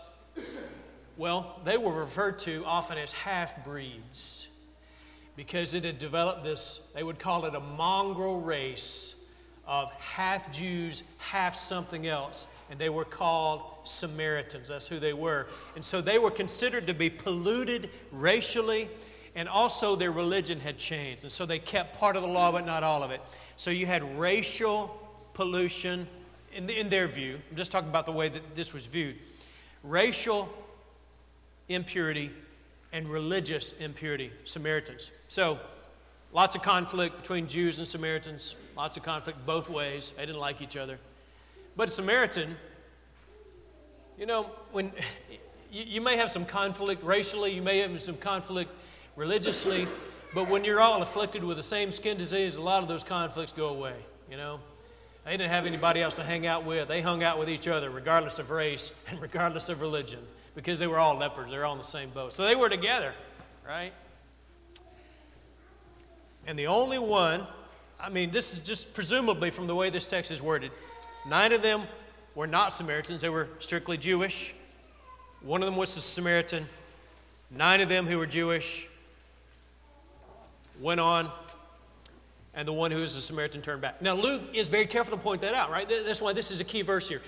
Well, 1.18 1.60
they 1.66 1.76
were 1.76 2.00
referred 2.00 2.38
to 2.40 2.64
often 2.64 2.96
as 2.96 3.12
half 3.12 3.62
breeds 3.62 4.48
because 5.36 5.74
it 5.74 5.84
had 5.84 5.98
developed 5.98 6.44
this, 6.44 6.90
they 6.94 7.02
would 7.02 7.18
call 7.18 7.44
it 7.46 7.54
a 7.54 7.60
mongrel 7.60 8.40
race 8.40 9.16
of 9.66 9.90
half 9.92 10.52
Jews, 10.52 11.02
half 11.18 11.54
something 11.54 12.06
else, 12.06 12.46
and 12.70 12.78
they 12.78 12.90
were 12.90 13.04
called 13.04 13.64
Samaritans. 13.84 14.68
That's 14.68 14.86
who 14.86 14.98
they 14.98 15.14
were. 15.14 15.46
And 15.74 15.84
so 15.84 16.00
they 16.00 16.18
were 16.18 16.30
considered 16.30 16.86
to 16.86 16.94
be 16.94 17.08
polluted 17.08 17.90
racially, 18.12 18.88
and 19.34 19.48
also 19.48 19.96
their 19.96 20.12
religion 20.12 20.60
had 20.60 20.78
changed. 20.78 21.24
And 21.24 21.32
so 21.32 21.46
they 21.46 21.58
kept 21.58 21.98
part 21.98 22.16
of 22.16 22.22
the 22.22 22.28
law, 22.28 22.52
but 22.52 22.66
not 22.66 22.82
all 22.82 23.02
of 23.02 23.10
it. 23.10 23.20
So 23.56 23.70
you 23.70 23.86
had 23.86 24.18
racial 24.18 25.00
pollution 25.32 26.06
in, 26.52 26.66
the, 26.66 26.78
in 26.78 26.88
their 26.88 27.06
view. 27.06 27.40
I'm 27.50 27.56
just 27.56 27.72
talking 27.72 27.88
about 27.88 28.06
the 28.06 28.12
way 28.12 28.28
that 28.28 28.54
this 28.54 28.72
was 28.72 28.86
viewed. 28.86 29.16
Racial 29.82 30.48
impurity 31.68 32.30
and 32.94 33.08
religious 33.08 33.72
impurity, 33.80 34.30
Samaritans. 34.44 35.10
So, 35.26 35.58
lots 36.32 36.54
of 36.54 36.62
conflict 36.62 37.16
between 37.20 37.48
Jews 37.48 37.80
and 37.80 37.88
Samaritans, 37.88 38.54
lots 38.76 38.96
of 38.96 39.02
conflict 39.02 39.44
both 39.44 39.68
ways. 39.68 40.12
They 40.16 40.24
didn't 40.24 40.40
like 40.40 40.62
each 40.62 40.76
other. 40.76 40.98
But 41.76 41.92
Samaritan, 41.92 42.56
you 44.16 44.26
know, 44.26 44.44
when 44.70 44.92
you, 45.72 45.84
you 45.86 46.00
may 46.00 46.16
have 46.16 46.30
some 46.30 46.46
conflict 46.46 47.02
racially, 47.02 47.52
you 47.52 47.62
may 47.62 47.78
have 47.78 48.00
some 48.00 48.16
conflict 48.16 48.70
religiously, 49.16 49.88
but 50.32 50.48
when 50.48 50.62
you're 50.62 50.80
all 50.80 51.02
afflicted 51.02 51.42
with 51.42 51.56
the 51.56 51.64
same 51.64 51.90
skin 51.90 52.16
disease, 52.16 52.54
a 52.54 52.62
lot 52.62 52.80
of 52.80 52.88
those 52.88 53.02
conflicts 53.02 53.52
go 53.52 53.70
away, 53.70 53.96
you 54.30 54.36
know. 54.36 54.60
They 55.24 55.32
didn't 55.32 55.50
have 55.50 55.66
anybody 55.66 56.00
else 56.00 56.14
to 56.16 56.22
hang 56.22 56.46
out 56.46 56.64
with. 56.64 56.86
They 56.86 57.00
hung 57.00 57.24
out 57.24 57.40
with 57.40 57.48
each 57.48 57.66
other, 57.66 57.90
regardless 57.90 58.38
of 58.38 58.50
race 58.52 58.94
and 59.08 59.20
regardless 59.20 59.68
of 59.68 59.80
religion 59.80 60.20
because 60.54 60.78
they 60.78 60.86
were 60.86 60.98
all 60.98 61.16
lepers. 61.16 61.50
They 61.50 61.58
were 61.58 61.64
all 61.64 61.72
in 61.72 61.78
the 61.78 61.84
same 61.84 62.10
boat. 62.10 62.32
So 62.32 62.44
they 62.44 62.54
were 62.54 62.68
together, 62.68 63.12
right? 63.66 63.92
And 66.46 66.58
the 66.58 66.66
only 66.66 66.98
one, 66.98 67.46
I 68.00 68.08
mean, 68.10 68.30
this 68.30 68.52
is 68.52 68.58
just 68.60 68.94
presumably 68.94 69.50
from 69.50 69.66
the 69.66 69.74
way 69.74 69.90
this 69.90 70.06
text 70.06 70.30
is 70.30 70.42
worded, 70.42 70.70
nine 71.26 71.52
of 71.52 71.62
them 71.62 71.82
were 72.34 72.46
not 72.46 72.72
Samaritans, 72.72 73.20
they 73.20 73.28
were 73.28 73.48
strictly 73.60 73.96
Jewish. 73.96 74.54
One 75.42 75.62
of 75.62 75.66
them 75.66 75.76
was 75.76 75.96
a 75.96 76.00
Samaritan. 76.00 76.66
Nine 77.50 77.80
of 77.80 77.88
them 77.88 78.06
who 78.06 78.18
were 78.18 78.26
Jewish 78.26 78.88
went 80.80 81.00
on, 81.00 81.30
and 82.54 82.66
the 82.66 82.72
one 82.72 82.90
who 82.90 83.00
was 83.00 83.14
a 83.14 83.20
Samaritan 83.20 83.62
turned 83.62 83.82
back. 83.82 84.02
Now, 84.02 84.14
Luke 84.14 84.42
is 84.54 84.68
very 84.68 84.86
careful 84.86 85.16
to 85.16 85.22
point 85.22 85.42
that 85.42 85.54
out, 85.54 85.70
right? 85.70 85.88
That's 85.88 86.20
why 86.20 86.32
this 86.32 86.50
is 86.50 86.60
a 86.60 86.64
key 86.64 86.82
verse 86.82 87.08
here. 87.08 87.20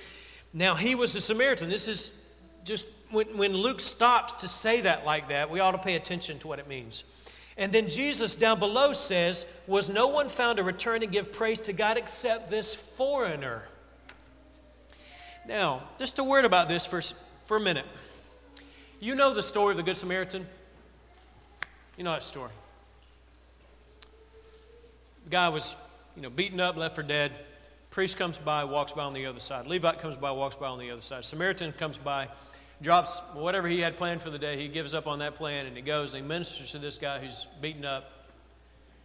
Now, 0.52 0.74
he 0.74 0.94
was 0.94 1.14
a 1.14 1.20
Samaritan. 1.20 1.68
This 1.68 1.88
is 1.88 2.25
just 2.66 2.88
when, 3.10 3.26
when 3.38 3.56
Luke 3.56 3.80
stops 3.80 4.34
to 4.34 4.48
say 4.48 4.82
that 4.82 5.06
like 5.06 5.28
that, 5.28 5.48
we 5.48 5.60
ought 5.60 5.70
to 5.70 5.78
pay 5.78 5.94
attention 5.94 6.38
to 6.40 6.48
what 6.48 6.58
it 6.58 6.68
means. 6.68 7.04
And 7.56 7.72
then 7.72 7.88
Jesus 7.88 8.34
down 8.34 8.58
below 8.58 8.92
says, 8.92 9.46
Was 9.66 9.88
no 9.88 10.08
one 10.08 10.28
found 10.28 10.58
to 10.58 10.64
return 10.64 11.02
and 11.02 11.10
give 11.10 11.32
praise 11.32 11.60
to 11.62 11.72
God 11.72 11.96
except 11.96 12.50
this 12.50 12.74
foreigner? 12.74 13.62
Now, 15.46 15.84
just 15.98 16.18
a 16.18 16.24
word 16.24 16.44
about 16.44 16.68
this 16.68 16.84
for, 16.84 17.00
for 17.44 17.56
a 17.56 17.60
minute. 17.60 17.86
You 19.00 19.14
know 19.14 19.32
the 19.32 19.42
story 19.42 19.70
of 19.70 19.76
the 19.76 19.82
Good 19.82 19.96
Samaritan? 19.96 20.44
You 21.96 22.04
know 22.04 22.12
that 22.12 22.24
story. 22.24 22.50
The 25.24 25.30
guy 25.30 25.48
was, 25.48 25.76
you 26.16 26.22
know, 26.22 26.30
beaten 26.30 26.60
up, 26.60 26.76
left 26.76 26.94
for 26.94 27.02
dead. 27.02 27.32
Priest 27.90 28.18
comes 28.18 28.38
by, 28.38 28.64
walks 28.64 28.92
by 28.92 29.04
on 29.04 29.14
the 29.14 29.26
other 29.26 29.40
side. 29.40 29.66
Levite 29.66 29.98
comes 29.98 30.16
by, 30.16 30.30
walks 30.30 30.56
by 30.56 30.66
on 30.66 30.78
the 30.78 30.90
other 30.90 31.02
side. 31.02 31.24
Samaritan 31.24 31.72
comes 31.72 31.98
by, 31.98 32.28
drops 32.82 33.20
whatever 33.34 33.68
he 33.68 33.80
had 33.80 33.96
planned 33.96 34.20
for 34.20 34.30
the 34.30 34.38
day. 34.38 34.56
He 34.56 34.68
gives 34.68 34.94
up 34.94 35.06
on 35.06 35.20
that 35.20 35.34
plan 35.34 35.66
and 35.66 35.76
he 35.76 35.82
goes 35.82 36.12
and 36.12 36.22
he 36.22 36.28
ministers 36.28 36.72
to 36.72 36.78
this 36.78 36.98
guy 36.98 37.18
who's 37.18 37.46
beaten 37.60 37.84
up. 37.84 38.12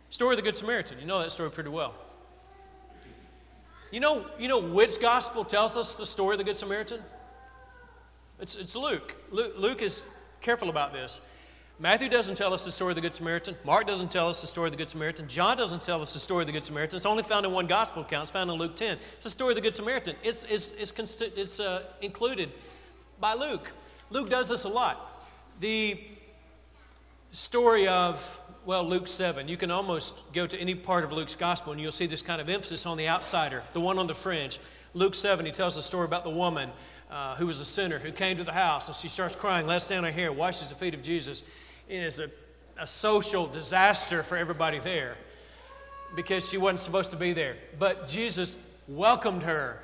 Story 0.09 0.33
of 0.33 0.38
the 0.38 0.43
Good 0.43 0.55
Samaritan. 0.55 1.00
You 1.00 1.05
know 1.05 1.19
that 1.21 1.31
story 1.31 1.50
pretty 1.50 1.69
well. 1.69 1.93
You 3.91 3.99
know, 3.99 4.25
you 4.39 4.47
know 4.47 4.60
which 4.60 4.99
gospel 4.99 5.43
tells 5.43 5.77
us 5.77 5.95
the 5.95 6.06
story 6.06 6.34
of 6.34 6.39
the 6.39 6.43
Good 6.43 6.58
Samaritan? 6.58 7.01
It's, 8.39 8.56
it's 8.56 8.75
Luke. 8.75 9.15
Luke. 9.29 9.53
Luke 9.58 9.82
is 9.82 10.06
careful 10.41 10.69
about 10.69 10.93
this. 10.93 11.21
Matthew 11.82 12.10
doesn't 12.10 12.36
tell 12.36 12.54
us 12.54 12.63
the 12.63 12.70
story 12.70 12.91
of 12.91 12.96
the 12.96 13.02
Good 13.02 13.15
Samaritan. 13.15 13.56
Mark 13.65 13.88
doesn't 13.88 14.12
tell 14.12 14.30
us 14.30 14.39
the 14.39 14.46
story 14.46 14.67
of 14.67 14.72
the 14.72 14.78
Good 14.78 14.88
Samaritan. 14.88 15.28
John 15.28 15.58
doesn't 15.58 15.82
tell 15.82 16.00
us 16.00 16.13
the 16.13 16.20
story 16.20 16.44
of 16.44 16.46
the 16.46 16.54
Good 16.54 16.63
Samaritan. 16.63 16.96
It's 16.96 17.08
only 17.08 17.24
found 17.24 17.44
in 17.44 17.52
one 17.52 17.65
gospel 17.65 18.04
account. 18.04 18.22
It's 18.22 18.32
found 18.32 18.52
in 18.52 18.58
Luke 18.58 18.76
10. 18.76 19.00
It's 19.15 19.24
the 19.24 19.32
story 19.32 19.54
of 19.54 19.56
the 19.56 19.63
Good 19.63 19.74
Samaritan. 19.74 20.15
It's, 20.22 20.44
it's, 20.44 20.80
it's, 20.80 21.22
it's 21.22 21.60
uh, 21.60 21.82
included 22.04 22.52
by 23.20 23.34
Luke. 23.34 23.72
Luke 24.12 24.30
does 24.30 24.48
this 24.48 24.63
a 24.65 24.70
lot. 24.70 25.26
The 25.60 26.00
story 27.32 27.88
of, 27.88 28.39
well, 28.63 28.84
Luke 28.84 29.08
7, 29.08 29.48
you 29.48 29.58
can 29.58 29.72
almost 29.72 30.34
go 30.34 30.46
to 30.46 30.58
any 30.60 30.76
part 30.76 31.04
of 31.04 31.12
Luke's 31.12 31.34
gospel 31.34 31.72
and 31.72 31.82
you'll 31.82 31.91
see 31.91 32.06
this 32.06 32.22
kind 32.22 32.39
of 32.39 32.48
emphasis 32.48 32.86
on 32.86 32.96
the 32.96 33.10
outsider, 33.10 33.63
the 33.74 33.82
one 33.82 33.98
on 33.98 34.06
the 34.06 34.13
fringe. 34.13 34.60
Luke 34.94 35.15
7, 35.15 35.48
he 35.48 35.52
tells 35.52 35.78
the 35.78 35.82
story 35.82 36.06
about 36.06 36.26
the 36.26 36.30
woman 36.30 36.70
uh, 37.10 37.34
who 37.38 37.48
was 37.48 37.60
a 37.60 37.65
sinner 37.65 37.98
who 37.98 38.12
came 38.12 38.38
to 38.38 38.44
the 38.44 38.52
house 38.52 38.88
and 38.88 38.96
she 38.96 39.08
starts 39.08 39.36
crying, 39.36 39.65
lets 39.65 39.88
down 39.88 40.04
her 40.04 40.12
hair, 40.12 40.32
washes 40.32 40.70
the 40.70 40.76
feet 40.76 40.94
of 40.94 41.02
Jesus. 41.02 41.44
It 41.91 42.04
is 42.04 42.21
a, 42.21 42.30
a 42.82 42.88
social 42.88 43.47
disaster 43.47 44.23
for 44.23 44.38
everybody 44.38 44.80
there 44.80 45.17
because 46.15 46.49
she 46.49 46.58
wasn't 46.58 46.80
supposed 46.80 47.12
to 47.12 47.17
be 47.17 47.34
there. 47.34 47.58
But 47.77 48.08
Jesus 48.08 48.58
welcomed 48.88 49.43
her 49.43 49.77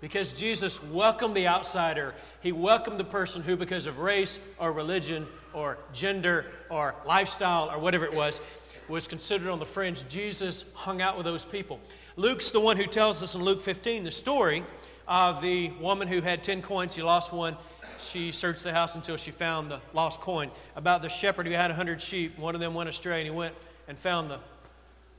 because 0.00 0.32
Jesus 0.32 0.82
welcomed 0.84 1.36
the 1.36 1.46
outsider. 1.46 2.14
He 2.42 2.50
welcomed 2.50 2.98
the 2.98 3.04
person 3.04 3.42
who, 3.42 3.58
because 3.58 3.84
of 3.84 3.98
race 3.98 4.40
or 4.56 4.72
religion 4.72 5.26
or 5.52 5.76
gender 5.92 6.46
or 6.70 6.94
lifestyle 7.04 7.70
or 7.70 7.78
whatever 7.78 8.06
it 8.06 8.14
was, 8.14 8.40
was 8.88 9.06
considered 9.06 9.50
on 9.50 9.58
the 9.58 9.66
fringe. 9.66 10.08
Jesus 10.08 10.72
hung 10.74 11.02
out 11.02 11.18
with 11.18 11.26
those 11.26 11.44
people. 11.44 11.78
Luke's 12.16 12.52
the 12.52 12.60
one 12.60 12.78
who 12.78 12.86
tells 12.86 13.22
us 13.22 13.34
in 13.34 13.44
Luke 13.44 13.60
15 13.60 14.04
the 14.04 14.10
story 14.10 14.64
of 15.06 15.42
the 15.42 15.72
woman 15.78 16.08
who 16.08 16.22
had 16.22 16.42
10 16.42 16.62
coins. 16.62 16.94
She 16.94 17.02
lost 17.02 17.34
one. 17.34 17.54
She 18.00 18.32
searched 18.32 18.64
the 18.64 18.72
house 18.72 18.94
until 18.94 19.16
she 19.16 19.30
found 19.30 19.70
the 19.70 19.80
lost 19.92 20.20
coin. 20.20 20.50
About 20.76 21.02
the 21.02 21.08
shepherd 21.08 21.46
who 21.46 21.52
had 21.52 21.70
a 21.70 21.74
100 21.74 22.00
sheep. 22.00 22.38
One 22.38 22.54
of 22.54 22.60
them 22.60 22.74
went 22.74 22.88
astray, 22.88 23.20
and 23.20 23.30
he 23.30 23.34
went 23.34 23.54
and 23.88 23.98
found 23.98 24.30
the 24.30 24.38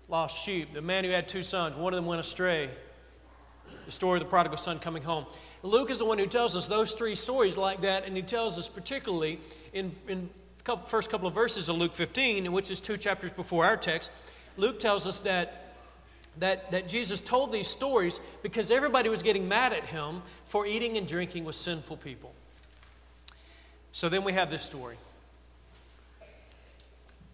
lost 0.08 0.44
sheep. 0.44 0.74
The 0.74 0.82
man 0.82 1.04
who 1.04 1.12
had 1.12 1.30
two 1.30 1.42
sons. 1.42 1.76
One 1.76 1.94
of 1.94 1.98
them 1.98 2.06
went 2.06 2.20
astray 2.20 2.70
the 3.86 3.92
story 3.92 4.18
of 4.18 4.24
the 4.24 4.30
prodigal 4.30 4.58
son 4.58 4.80
coming 4.80 5.04
home. 5.04 5.26
Luke 5.64 5.90
is 5.90 6.00
the 6.00 6.06
one 6.06 6.18
who 6.18 6.28
tells 6.28 6.56
us 6.56 6.68
those 6.68 6.94
three 6.94 7.16
stories 7.16 7.58
like 7.58 7.82
that, 7.82 8.06
and 8.06 8.16
he 8.16 8.22
tells 8.22 8.58
us 8.58 8.68
particularly 8.68 9.40
in, 9.74 9.92
in 10.08 10.30
the 10.64 10.78
first 10.78 11.10
couple 11.10 11.28
of 11.28 11.34
verses 11.34 11.70
of 11.70 11.78
Luke 11.78 11.94
15, 11.94 12.52
which 12.52 12.72
is 12.72 12.80
two 12.80 12.98
chapters 12.98 13.32
before 13.32 13.66
our 13.66 13.78
text. 13.78 14.12
Luke 14.58 14.80
tells 14.80 15.08
us 15.08 15.20
that, 15.22 15.76
that, 16.40 16.72
that 16.72 16.88
Jesus 16.88 17.20
told 17.20 17.52
these 17.52 17.68
stories 17.68 18.20
because 18.44 18.72
everybody 18.72 19.10
was 19.10 19.24
getting 19.24 19.48
mad 19.48 19.74
at 19.74 19.86
him 19.86 20.22
for 20.46 20.66
eating 20.66 20.98
and 20.98 21.08
drinking 21.08 21.46
with 21.46 21.56
sinful 21.56 21.98
people. 21.98 22.34
So 23.92 24.10
then 24.10 24.24
we 24.24 24.34
have 24.34 24.50
this 24.50 24.62
story. 24.62 24.98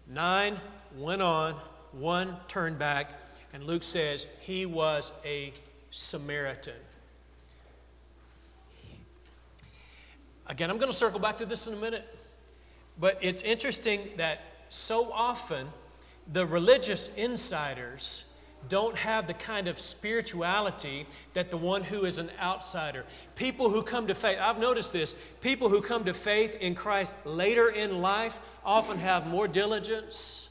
Nine 0.08 0.56
went 0.96 1.22
on, 1.22 1.54
one 1.92 2.36
turned 2.48 2.78
back, 2.78 3.12
and 3.52 3.64
Luke 3.64 3.84
says 3.84 4.26
he 4.40 4.66
was 4.66 5.12
a 5.24 5.52
Samaritan. 5.90 6.74
Again, 10.46 10.70
I'm 10.70 10.78
going 10.78 10.90
to 10.90 10.96
circle 10.96 11.20
back 11.20 11.38
to 11.38 11.46
this 11.46 11.66
in 11.66 11.74
a 11.74 11.76
minute, 11.76 12.16
but 12.98 13.18
it's 13.20 13.42
interesting 13.42 14.00
that 14.16 14.40
so 14.70 15.12
often 15.12 15.68
the 16.32 16.46
religious 16.46 17.14
insiders 17.16 18.27
don't 18.68 18.96
have 18.96 19.26
the 19.26 19.34
kind 19.34 19.68
of 19.68 19.78
spirituality 19.78 21.06
that 21.34 21.50
the 21.50 21.56
one 21.56 21.82
who 21.82 22.04
is 22.04 22.18
an 22.18 22.30
outsider. 22.40 23.04
People 23.36 23.70
who 23.70 23.82
come 23.82 24.06
to 24.06 24.14
faith, 24.14 24.38
I've 24.40 24.58
noticed 24.58 24.92
this, 24.92 25.14
people 25.40 25.68
who 25.68 25.80
come 25.80 26.04
to 26.04 26.14
faith 26.14 26.56
in 26.60 26.74
Christ 26.74 27.14
later 27.24 27.68
in 27.68 28.00
life 28.00 28.40
often 28.64 28.98
have 28.98 29.26
more 29.26 29.48
diligence 29.48 30.50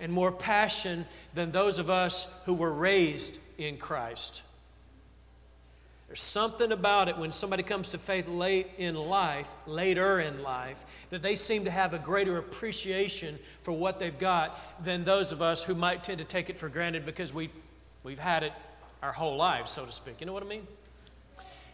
and 0.00 0.12
more 0.12 0.32
passion 0.32 1.06
than 1.34 1.52
those 1.52 1.78
of 1.78 1.90
us 1.90 2.42
who 2.46 2.54
were 2.54 2.72
raised 2.72 3.40
in 3.58 3.76
Christ. 3.76 4.42
There's 6.14 6.22
something 6.22 6.70
about 6.70 7.08
it 7.08 7.18
when 7.18 7.32
somebody 7.32 7.64
comes 7.64 7.88
to 7.88 7.98
faith 7.98 8.28
late 8.28 8.68
in 8.78 8.94
life, 8.94 9.52
later 9.66 10.20
in 10.20 10.44
life, 10.44 10.84
that 11.10 11.22
they 11.22 11.34
seem 11.34 11.64
to 11.64 11.72
have 11.72 11.92
a 11.92 11.98
greater 11.98 12.38
appreciation 12.38 13.36
for 13.62 13.72
what 13.72 13.98
they've 13.98 14.16
got 14.16 14.84
than 14.84 15.02
those 15.02 15.32
of 15.32 15.42
us 15.42 15.64
who 15.64 15.74
might 15.74 16.04
tend 16.04 16.18
to 16.18 16.24
take 16.24 16.48
it 16.48 16.56
for 16.56 16.68
granted 16.68 17.04
because 17.04 17.34
we, 17.34 17.50
we've 18.04 18.20
had 18.20 18.44
it 18.44 18.52
our 19.02 19.10
whole 19.10 19.36
lives, 19.36 19.72
so 19.72 19.84
to 19.84 19.90
speak. 19.90 20.20
You 20.20 20.28
know 20.28 20.32
what 20.32 20.44
I 20.44 20.46
mean? 20.46 20.64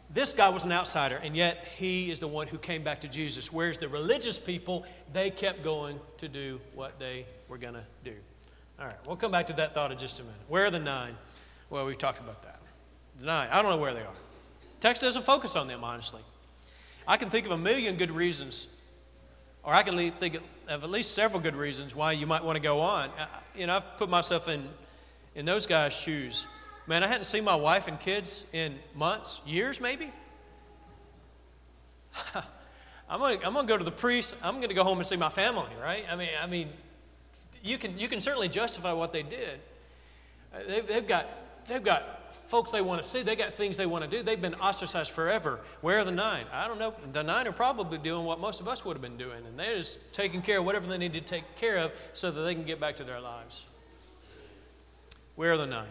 This 0.09 0.33
guy 0.33 0.49
was 0.49 0.65
an 0.65 0.73
outsider, 0.73 1.21
and 1.23 1.37
yet 1.37 1.67
he 1.77 2.11
is 2.11 2.19
the 2.19 2.27
one 2.27 2.47
who 2.47 2.57
came 2.57 2.83
back 2.83 3.03
to 3.03 3.09
Jesus. 3.09 3.53
Whereas 3.53 3.77
the 3.77 3.89
religious 3.89 4.39
people, 4.39 4.87
they 5.13 5.29
kept 5.29 5.63
going 5.63 6.01
to 6.17 6.29
do 6.29 6.63
what 6.75 6.99
they 6.99 7.27
were 7.51 7.59
going 7.59 7.75
to 7.75 7.85
do. 8.05 8.15
All 8.79 8.87
right, 8.87 8.97
we'll 9.07 9.17
come 9.17 9.33
back 9.33 9.49
to 9.49 9.53
that 9.53 9.75
thought 9.75 9.93
in 9.93 9.99
just 9.99 10.19
a 10.19 10.23
minute. 10.23 10.41
Where 10.49 10.65
are 10.65 10.71
the 10.71 10.79
nine? 10.79 11.15
Well, 11.69 11.85
we've 11.85 11.99
talked 11.99 12.21
about 12.21 12.43
that. 12.45 12.59
The 13.19 13.27
nine, 13.27 13.51
I 13.53 13.61
don't 13.61 13.71
know 13.71 13.77
where 13.77 13.93
they 13.93 14.01
are. 14.01 14.15
Text 14.81 15.03
doesn't 15.03 15.25
focus 15.25 15.57
on 15.57 15.69
them, 15.69 15.85
honestly. 15.85 16.23
I 17.07 17.17
can 17.17 17.29
think 17.29 17.47
of 17.47 17.53
a 17.53 17.59
million 17.59 17.97
good 17.97 18.11
reasons, 18.11 18.69
or 19.63 19.75
I 19.75 19.83
can 19.83 20.11
think 20.13 20.41
of 20.69 20.85
at 20.85 20.91
least 20.91 21.15
several 21.15 21.41
good 21.41 21.55
reasons 21.55 21.95
why 21.95 22.13
you 22.13 22.27
might 22.27 22.43
want 22.43 22.57
to 22.57 22.63
go 22.63 22.81
on. 22.81 23.11
You 23.55 23.67
know, 23.67 23.77
I've 23.77 23.97
put 23.99 24.09
myself 24.09 24.49
in, 24.49 24.63
in 25.35 25.45
those 25.45 25.67
guys' 25.67 25.93
shoes. 25.93 26.47
Man, 26.87 27.03
I 27.05 27.09
hadn't 27.09 27.25
seen 27.25 27.45
my 27.45 27.55
wife 27.55 27.89
and 27.89 28.01
kids 28.01 28.47
in 28.53 28.79
months, 28.95 29.41
years 29.47 29.81
maybe. 29.81 30.11
I'm 33.09 33.19
gonna, 33.19 33.39
I'm 33.45 33.53
gonna 33.53 33.69
go 33.69 33.77
to 33.77 33.85
the 33.85 33.91
priest. 33.91 34.35
I'm 34.43 34.61
gonna 34.61 34.73
go 34.73 34.85
home 34.85 34.99
and 34.99 35.07
see 35.07 35.17
my 35.17 35.29
family, 35.29 35.71
right? 35.83 36.05
I 36.11 36.17
mean, 36.17 36.31
I 36.41 36.47
mean, 36.47 36.69
you 37.63 37.77
can, 37.77 37.99
you 37.99 38.09
can 38.09 38.21
certainly 38.21 38.49
justify 38.49 38.93
what 38.93 39.13
they 39.13 39.23
did. 39.23 39.61
Uh, 40.55 40.59
they've, 40.67 40.87
they've 40.87 41.07
got, 41.07 41.27
they've 41.67 41.83
got 41.83 42.20
folks 42.35 42.71
they 42.71 42.81
want 42.81 43.03
to 43.03 43.09
see. 43.09 43.23
They 43.23 43.37
got 43.37 43.55
things 43.55 43.77
they 43.77 43.87
want 43.87 44.05
to 44.05 44.11
do. 44.11 44.23
They've 44.23 44.41
been 44.41 44.55
ostracized 44.55 45.13
forever. 45.13 45.61
Where 45.81 45.99
are 45.99 46.05
the 46.05 46.13
nine? 46.13 46.47
I 46.53 46.69
don't 46.69 46.79
know. 46.79 46.95
The 47.13 47.23
nine 47.23 47.47
are 47.47 47.53
probably 47.53 47.99
doing 47.99 48.25
what 48.25 48.41
most 48.41 48.61
of 48.61 48.69
us 48.69 48.85
would 48.85 48.95
have 48.95 49.03
been 49.03 49.17
doing, 49.17 49.45
and 49.47 49.59
they're 49.59 49.77
just 49.77 50.13
taking 50.13 50.43
care 50.43 50.59
of 50.59 50.65
whatever 50.65 50.87
they 50.87 50.99
need 50.99 51.13
to 51.15 51.21
take 51.21 51.57
care 51.57 51.79
of 51.79 51.93
so 52.13 52.31
that 52.31 52.41
they 52.43 52.55
can 52.55 52.65
get 52.65 52.81
back 52.81 52.97
to 52.97 53.05
their 53.05 53.21
lives. 53.21 53.67
Where 55.37 55.53
are 55.53 55.57
the 55.57 55.67
nine? 55.67 55.89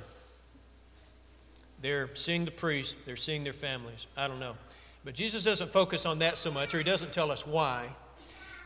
They're 1.81 2.09
seeing 2.13 2.45
the 2.45 2.51
priest. 2.51 3.05
They're 3.05 3.15
seeing 3.15 3.43
their 3.43 3.53
families. 3.53 4.07
I 4.17 4.27
don't 4.27 4.39
know. 4.39 4.55
But 5.05 5.15
Jesus 5.15 5.43
doesn't 5.43 5.71
focus 5.71 6.05
on 6.05 6.19
that 6.19 6.37
so 6.37 6.51
much, 6.51 6.75
or 6.75 6.77
he 6.77 6.83
doesn't 6.83 7.13
tell 7.13 7.31
us 7.31 7.47
why. 7.47 7.87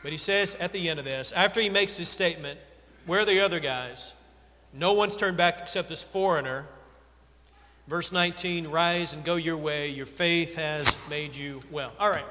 But 0.02 0.12
he 0.12 0.18
says 0.18 0.54
at 0.56 0.72
the 0.72 0.90
end 0.90 0.98
of 0.98 1.04
this, 1.04 1.32
after 1.32 1.60
he 1.60 1.70
makes 1.70 1.96
his 1.96 2.08
statement, 2.08 2.58
where 3.06 3.20
are 3.20 3.24
the 3.24 3.40
other 3.40 3.60
guys? 3.60 4.14
No 4.72 4.92
one's 4.92 5.16
turned 5.16 5.36
back 5.36 5.60
except 5.62 5.88
this 5.88 6.02
foreigner. 6.02 6.66
Verse 7.86 8.12
19 8.12 8.68
Rise 8.68 9.12
and 9.12 9.24
go 9.24 9.36
your 9.36 9.56
way. 9.56 9.88
Your 9.88 10.06
faith 10.06 10.56
has 10.56 10.96
made 11.08 11.36
you 11.36 11.60
well. 11.70 11.92
All 11.98 12.10
right. 12.10 12.24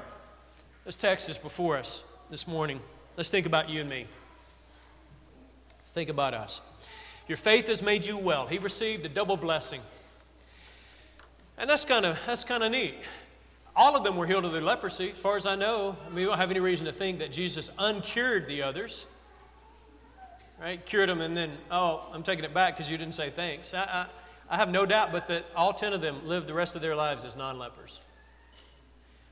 This 0.84 0.96
text 0.96 1.28
is 1.28 1.38
before 1.38 1.78
us 1.78 2.10
this 2.28 2.46
morning. 2.48 2.80
Let's 3.16 3.30
think 3.30 3.46
about 3.46 3.70
you 3.70 3.80
and 3.80 3.88
me. 3.88 4.06
Think 5.86 6.08
about 6.10 6.34
us. 6.34 6.60
Your 7.28 7.38
faith 7.38 7.68
has 7.68 7.82
made 7.82 8.04
you 8.04 8.18
well. 8.18 8.46
He 8.46 8.58
received 8.58 9.06
a 9.06 9.08
double 9.08 9.36
blessing. 9.36 9.80
And 11.56 11.70
that's 11.70 11.84
kind 11.84 12.04
of 12.04 12.20
that's 12.26 12.44
kind 12.44 12.62
of 12.62 12.72
neat. 12.72 12.96
All 13.76 13.96
of 13.96 14.04
them 14.04 14.16
were 14.16 14.26
healed 14.26 14.44
of 14.44 14.52
their 14.52 14.62
leprosy. 14.62 15.10
As 15.10 15.18
far 15.18 15.36
as 15.36 15.46
I 15.46 15.56
know, 15.56 15.96
I 16.04 16.08
mean, 16.08 16.16
we 16.16 16.24
don't 16.24 16.38
have 16.38 16.50
any 16.50 16.60
reason 16.60 16.86
to 16.86 16.92
think 16.92 17.18
that 17.20 17.32
Jesus 17.32 17.70
uncured 17.78 18.46
the 18.46 18.62
others. 18.62 19.06
Right? 20.60 20.84
Cured 20.84 21.08
them 21.08 21.20
and 21.20 21.36
then, 21.36 21.50
oh, 21.70 22.06
I'm 22.12 22.22
taking 22.22 22.44
it 22.44 22.54
back 22.54 22.74
because 22.74 22.90
you 22.90 22.96
didn't 22.96 23.14
say 23.14 23.30
thanks. 23.30 23.74
I, 23.74 23.82
I, 23.82 24.06
I 24.48 24.56
have 24.56 24.70
no 24.70 24.86
doubt 24.86 25.12
but 25.12 25.26
that 25.28 25.44
all 25.56 25.72
10 25.72 25.92
of 25.92 26.00
them 26.00 26.26
lived 26.26 26.46
the 26.46 26.54
rest 26.54 26.76
of 26.76 26.82
their 26.82 26.96
lives 26.96 27.24
as 27.24 27.36
non 27.36 27.58
lepers. 27.58 28.00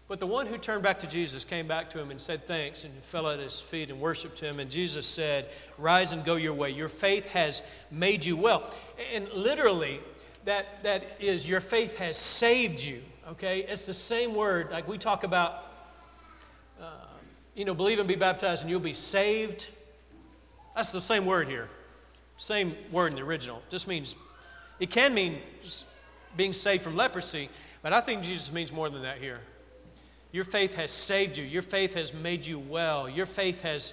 But 0.08 0.20
the 0.20 0.26
one 0.26 0.46
who 0.46 0.58
turned 0.58 0.82
back 0.82 0.98
to 1.00 1.06
Jesus 1.06 1.42
came 1.42 1.66
back 1.66 1.88
to 1.90 1.98
him 1.98 2.10
and 2.10 2.20
said 2.20 2.44
thanks 2.44 2.84
and 2.84 2.92
fell 2.92 3.28
at 3.28 3.38
his 3.38 3.60
feet 3.60 3.90
and 3.90 3.98
worshiped 3.98 4.38
him. 4.38 4.60
And 4.60 4.70
Jesus 4.70 5.06
said, 5.06 5.46
Rise 5.78 6.12
and 6.12 6.22
go 6.22 6.36
your 6.36 6.52
way. 6.52 6.70
Your 6.70 6.90
faith 6.90 7.32
has 7.32 7.62
made 7.90 8.24
you 8.24 8.36
well. 8.36 8.70
And 9.14 9.26
literally, 9.32 10.00
that, 10.44 10.82
that 10.82 11.16
is, 11.20 11.48
your 11.48 11.60
faith 11.60 11.96
has 11.98 12.18
saved 12.18 12.84
you. 12.84 13.00
Okay? 13.30 13.60
It's 13.60 13.86
the 13.86 13.94
same 13.94 14.34
word. 14.34 14.70
Like 14.70 14.86
we 14.86 14.98
talk 14.98 15.24
about, 15.24 15.64
uh, 16.78 16.90
you 17.54 17.64
know, 17.64 17.72
believe 17.72 17.98
and 17.98 18.06
be 18.06 18.16
baptized 18.16 18.62
and 18.62 18.70
you'll 18.70 18.80
be 18.80 18.92
saved. 18.92 19.68
That's 20.74 20.92
the 20.92 21.00
same 21.00 21.24
word 21.24 21.48
here. 21.48 21.68
Same 22.36 22.74
word 22.90 23.12
in 23.12 23.16
the 23.16 23.22
original. 23.22 23.62
Just 23.70 23.88
means, 23.88 24.16
it 24.82 24.90
can 24.90 25.14
mean 25.14 25.38
being 26.36 26.52
saved 26.52 26.82
from 26.82 26.96
leprosy, 26.96 27.48
but 27.82 27.92
I 27.92 28.00
think 28.00 28.24
Jesus 28.24 28.52
means 28.52 28.72
more 28.72 28.90
than 28.90 29.02
that 29.02 29.18
here. 29.18 29.38
Your 30.32 30.42
faith 30.42 30.74
has 30.74 30.90
saved 30.90 31.36
you. 31.36 31.44
Your 31.44 31.62
faith 31.62 31.94
has 31.94 32.12
made 32.12 32.44
you 32.44 32.58
well. 32.58 33.08
Your 33.08 33.26
faith 33.26 33.62
has, 33.62 33.92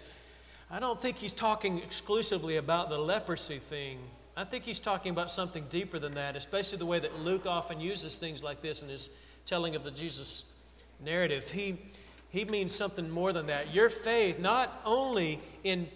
I 0.71 0.79
don't 0.79 0.99
think 0.99 1.17
he's 1.17 1.31
talking 1.31 1.77
exclusively 1.77 2.57
about 2.57 2.89
the 2.89 2.97
leprosy 2.97 3.57
thing. 3.57 3.99
I 4.35 4.45
think 4.45 4.63
he's 4.63 4.79
talking 4.79 5.11
about 5.11 5.29
something 5.29 5.63
deeper 5.69 5.99
than 5.99 6.15
that, 6.15 6.35
especially 6.35 6.79
the 6.79 6.87
way 6.87 6.97
that 6.97 7.19
Luke 7.19 7.45
often 7.45 7.79
uses 7.79 8.17
things 8.17 8.43
like 8.43 8.61
this 8.61 8.81
in 8.81 8.89
his 8.89 9.11
telling 9.45 9.75
of 9.75 9.83
the 9.83 9.91
Jesus 9.91 10.43
narrative. 11.05 11.51
He, 11.51 11.77
he 12.31 12.45
means 12.45 12.73
something 12.73 13.07
more 13.11 13.31
than 13.31 13.45
that. 13.45 13.75
Your 13.75 13.91
faith, 13.91 14.39
not 14.39 14.81
only 14.85 15.39
in, 15.63 15.87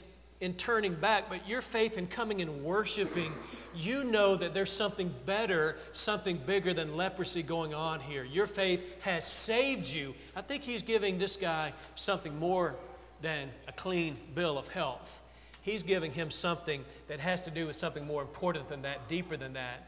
in 0.43 0.53
turning 0.55 0.93
back, 0.93 1.29
but 1.29 1.47
your 1.47 1.61
faith 1.61 1.97
in 1.97 2.05
coming 2.05 2.41
and 2.41 2.63
worshiping, 2.63 3.31
you 3.73 4.03
know 4.03 4.35
that 4.35 4.53
there's 4.53 4.69
something 4.69 5.09
better, 5.25 5.77
something 5.93 6.35
bigger 6.35 6.73
than 6.73 6.97
leprosy 6.97 7.41
going 7.41 7.73
on 7.73 8.01
here. 8.01 8.25
Your 8.25 8.45
faith 8.45 9.01
has 9.03 9.25
saved 9.25 9.87
you. 9.87 10.13
I 10.35 10.41
think 10.41 10.63
he's 10.63 10.81
giving 10.81 11.17
this 11.17 11.37
guy 11.37 11.71
something 11.95 12.37
more 12.37 12.75
than 13.21 13.49
a 13.69 13.71
clean 13.71 14.17
bill 14.35 14.57
of 14.57 14.67
health. 14.67 15.21
He's 15.61 15.81
giving 15.81 16.11
him 16.11 16.29
something 16.29 16.83
that 17.07 17.21
has 17.21 17.43
to 17.43 17.49
do 17.49 17.65
with 17.65 17.77
something 17.77 18.05
more 18.05 18.21
important 18.21 18.67
than 18.67 18.81
that, 18.81 19.07
deeper 19.07 19.37
than 19.37 19.53
that, 19.53 19.87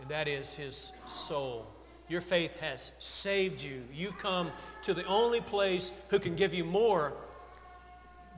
and 0.00 0.08
that 0.08 0.28
is 0.28 0.54
his 0.54 0.94
soul. 1.06 1.66
Your 2.08 2.22
faith 2.22 2.58
has 2.60 2.92
saved 3.00 3.62
you. 3.62 3.82
You've 3.92 4.16
come 4.16 4.50
to 4.84 4.94
the 4.94 5.04
only 5.04 5.42
place 5.42 5.92
who 6.08 6.18
can 6.18 6.36
give 6.36 6.54
you 6.54 6.64
more 6.64 7.12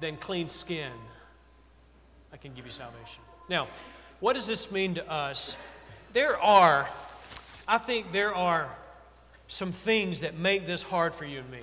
than 0.00 0.16
clean 0.16 0.48
skin. 0.48 0.90
I 2.37 2.38
can 2.38 2.53
give 2.53 2.66
you 2.66 2.70
salvation. 2.70 3.22
Now, 3.49 3.66
what 4.20 4.35
does 4.35 4.46
this 4.46 4.70
mean 4.70 4.92
to 4.96 5.11
us? 5.11 5.57
There 6.12 6.38
are, 6.38 6.87
I 7.66 7.79
think 7.79 8.12
there 8.12 8.35
are 8.35 8.68
some 9.46 9.72
things 9.72 10.20
that 10.20 10.37
make 10.37 10.66
this 10.66 10.83
hard 10.83 11.14
for 11.14 11.25
you 11.25 11.38
and 11.38 11.51
me. 11.51 11.62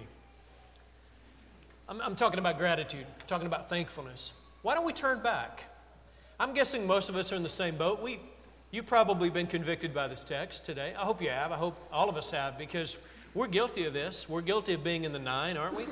I'm, 1.87 2.01
I'm 2.01 2.15
talking 2.15 2.39
about 2.39 2.57
gratitude, 2.57 3.05
talking 3.27 3.45
about 3.45 3.69
thankfulness. 3.69 4.33
Why 4.63 4.73
don't 4.73 4.83
we 4.83 4.93
turn 4.93 5.21
back? 5.21 5.65
I'm 6.39 6.55
guessing 6.55 6.87
most 6.87 7.07
of 7.07 7.15
us 7.17 7.31
are 7.31 7.35
in 7.35 7.43
the 7.43 7.49
same 7.49 7.75
boat. 7.75 8.01
We, 8.01 8.19
you've 8.71 8.87
probably 8.87 9.29
been 9.29 9.45
convicted 9.45 9.93
by 9.93 10.07
this 10.07 10.23
text 10.23 10.65
today. 10.65 10.95
I 10.97 11.03
hope 11.03 11.21
you 11.21 11.29
have. 11.29 11.51
I 11.51 11.57
hope 11.57 11.77
all 11.91 12.09
of 12.09 12.17
us 12.17 12.31
have 12.31 12.57
because 12.57 12.97
we're 13.35 13.45
guilty 13.45 13.85
of 13.85 13.93
this. 13.93 14.27
We're 14.27 14.41
guilty 14.41 14.73
of 14.73 14.83
being 14.83 15.03
in 15.03 15.13
the 15.13 15.19
nine, 15.19 15.55
aren't 15.55 15.75
we? 15.77 15.85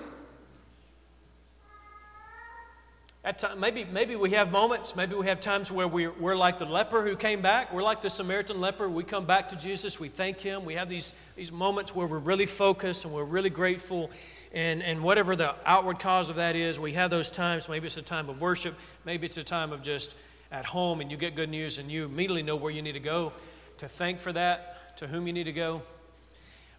At 3.23 3.37
time, 3.37 3.59
maybe, 3.59 3.85
maybe 3.85 4.15
we 4.15 4.31
have 4.31 4.51
moments, 4.51 4.95
maybe 4.95 5.13
we 5.13 5.27
have 5.27 5.39
times 5.39 5.71
where 5.71 5.87
we're, 5.87 6.11
we're 6.13 6.35
like 6.35 6.57
the 6.57 6.65
leper 6.65 7.03
who 7.03 7.15
came 7.15 7.39
back. 7.39 7.71
We're 7.71 7.83
like 7.83 8.01
the 8.01 8.09
Samaritan 8.09 8.59
leper. 8.59 8.89
We 8.89 9.03
come 9.03 9.25
back 9.25 9.49
to 9.49 9.55
Jesus, 9.55 9.99
we 9.99 10.07
thank 10.07 10.39
Him. 10.39 10.65
We 10.65 10.73
have 10.73 10.89
these, 10.89 11.13
these 11.35 11.51
moments 11.51 11.93
where 11.93 12.07
we're 12.07 12.17
really 12.17 12.47
focused 12.47 13.05
and 13.05 13.13
we're 13.13 13.23
really 13.23 13.51
grateful 13.51 14.09
and, 14.53 14.81
and 14.81 15.03
whatever 15.03 15.35
the 15.35 15.53
outward 15.67 15.99
cause 15.99 16.31
of 16.31 16.37
that 16.37 16.55
is, 16.55 16.79
we 16.79 16.93
have 16.93 17.11
those 17.11 17.29
times. 17.29 17.69
Maybe 17.69 17.85
it's 17.85 17.97
a 17.97 18.01
time 18.01 18.27
of 18.27 18.41
worship, 18.41 18.73
maybe 19.05 19.27
it's 19.27 19.37
a 19.37 19.43
time 19.43 19.71
of 19.71 19.83
just 19.83 20.15
at 20.51 20.65
home 20.65 20.99
and 20.99 21.11
you 21.11 21.15
get 21.15 21.35
good 21.35 21.49
news 21.49 21.77
and 21.77 21.91
you 21.91 22.05
immediately 22.05 22.41
know 22.41 22.55
where 22.55 22.71
you 22.71 22.81
need 22.81 22.93
to 22.93 22.99
go 22.99 23.33
to 23.77 23.87
thank 23.87 24.17
for 24.17 24.33
that, 24.33 24.97
to 24.97 25.07
whom 25.07 25.27
you 25.27 25.33
need 25.33 25.45
to 25.45 25.53
go. 25.53 25.83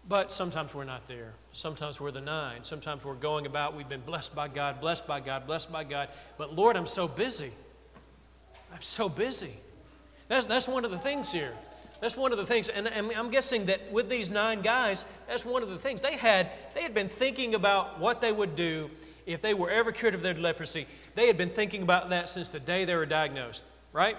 But 0.07 0.31
sometimes 0.31 0.75
we're 0.75 0.83
not 0.83 1.07
there. 1.07 1.33
Sometimes 1.53 2.01
we're 2.01 2.11
the 2.11 2.21
nine. 2.21 2.63
Sometimes 2.63 3.05
we're 3.05 3.13
going 3.13 3.45
about, 3.45 3.75
we've 3.75 3.87
been 3.87 4.01
blessed 4.01 4.35
by 4.35 4.47
God, 4.49 4.81
blessed 4.81 5.07
by 5.07 5.19
God, 5.19 5.47
blessed 5.47 5.71
by 5.71 5.83
God. 5.83 6.09
But 6.37 6.55
Lord, 6.55 6.75
I'm 6.75 6.85
so 6.85 7.07
busy. 7.07 7.51
I'm 8.73 8.81
so 8.81 9.07
busy. 9.07 9.53
That's, 10.27 10.45
that's 10.45 10.67
one 10.67 10.83
of 10.83 10.91
the 10.91 10.97
things 10.97 11.31
here. 11.31 11.53
That's 12.03 12.17
one 12.17 12.33
of 12.33 12.37
the 12.37 12.45
things, 12.45 12.67
and 12.67 12.85
I'm 12.89 13.31
guessing 13.31 13.67
that 13.67 13.89
with 13.89 14.09
these 14.09 14.29
nine 14.29 14.61
guys, 14.61 15.05
that's 15.25 15.45
one 15.45 15.63
of 15.63 15.69
the 15.69 15.77
things. 15.77 16.01
They 16.01 16.17
had, 16.17 16.49
they 16.75 16.81
had 16.81 16.93
been 16.93 17.07
thinking 17.07 17.55
about 17.55 17.97
what 17.97 18.19
they 18.19 18.33
would 18.33 18.57
do 18.57 18.89
if 19.25 19.41
they 19.41 19.53
were 19.53 19.69
ever 19.69 19.93
cured 19.93 20.13
of 20.13 20.21
their 20.21 20.33
leprosy. 20.33 20.85
They 21.15 21.27
had 21.27 21.37
been 21.37 21.51
thinking 21.51 21.81
about 21.81 22.09
that 22.09 22.27
since 22.27 22.49
the 22.49 22.59
day 22.59 22.83
they 22.83 22.97
were 22.97 23.05
diagnosed, 23.05 23.63
right? 23.93 24.17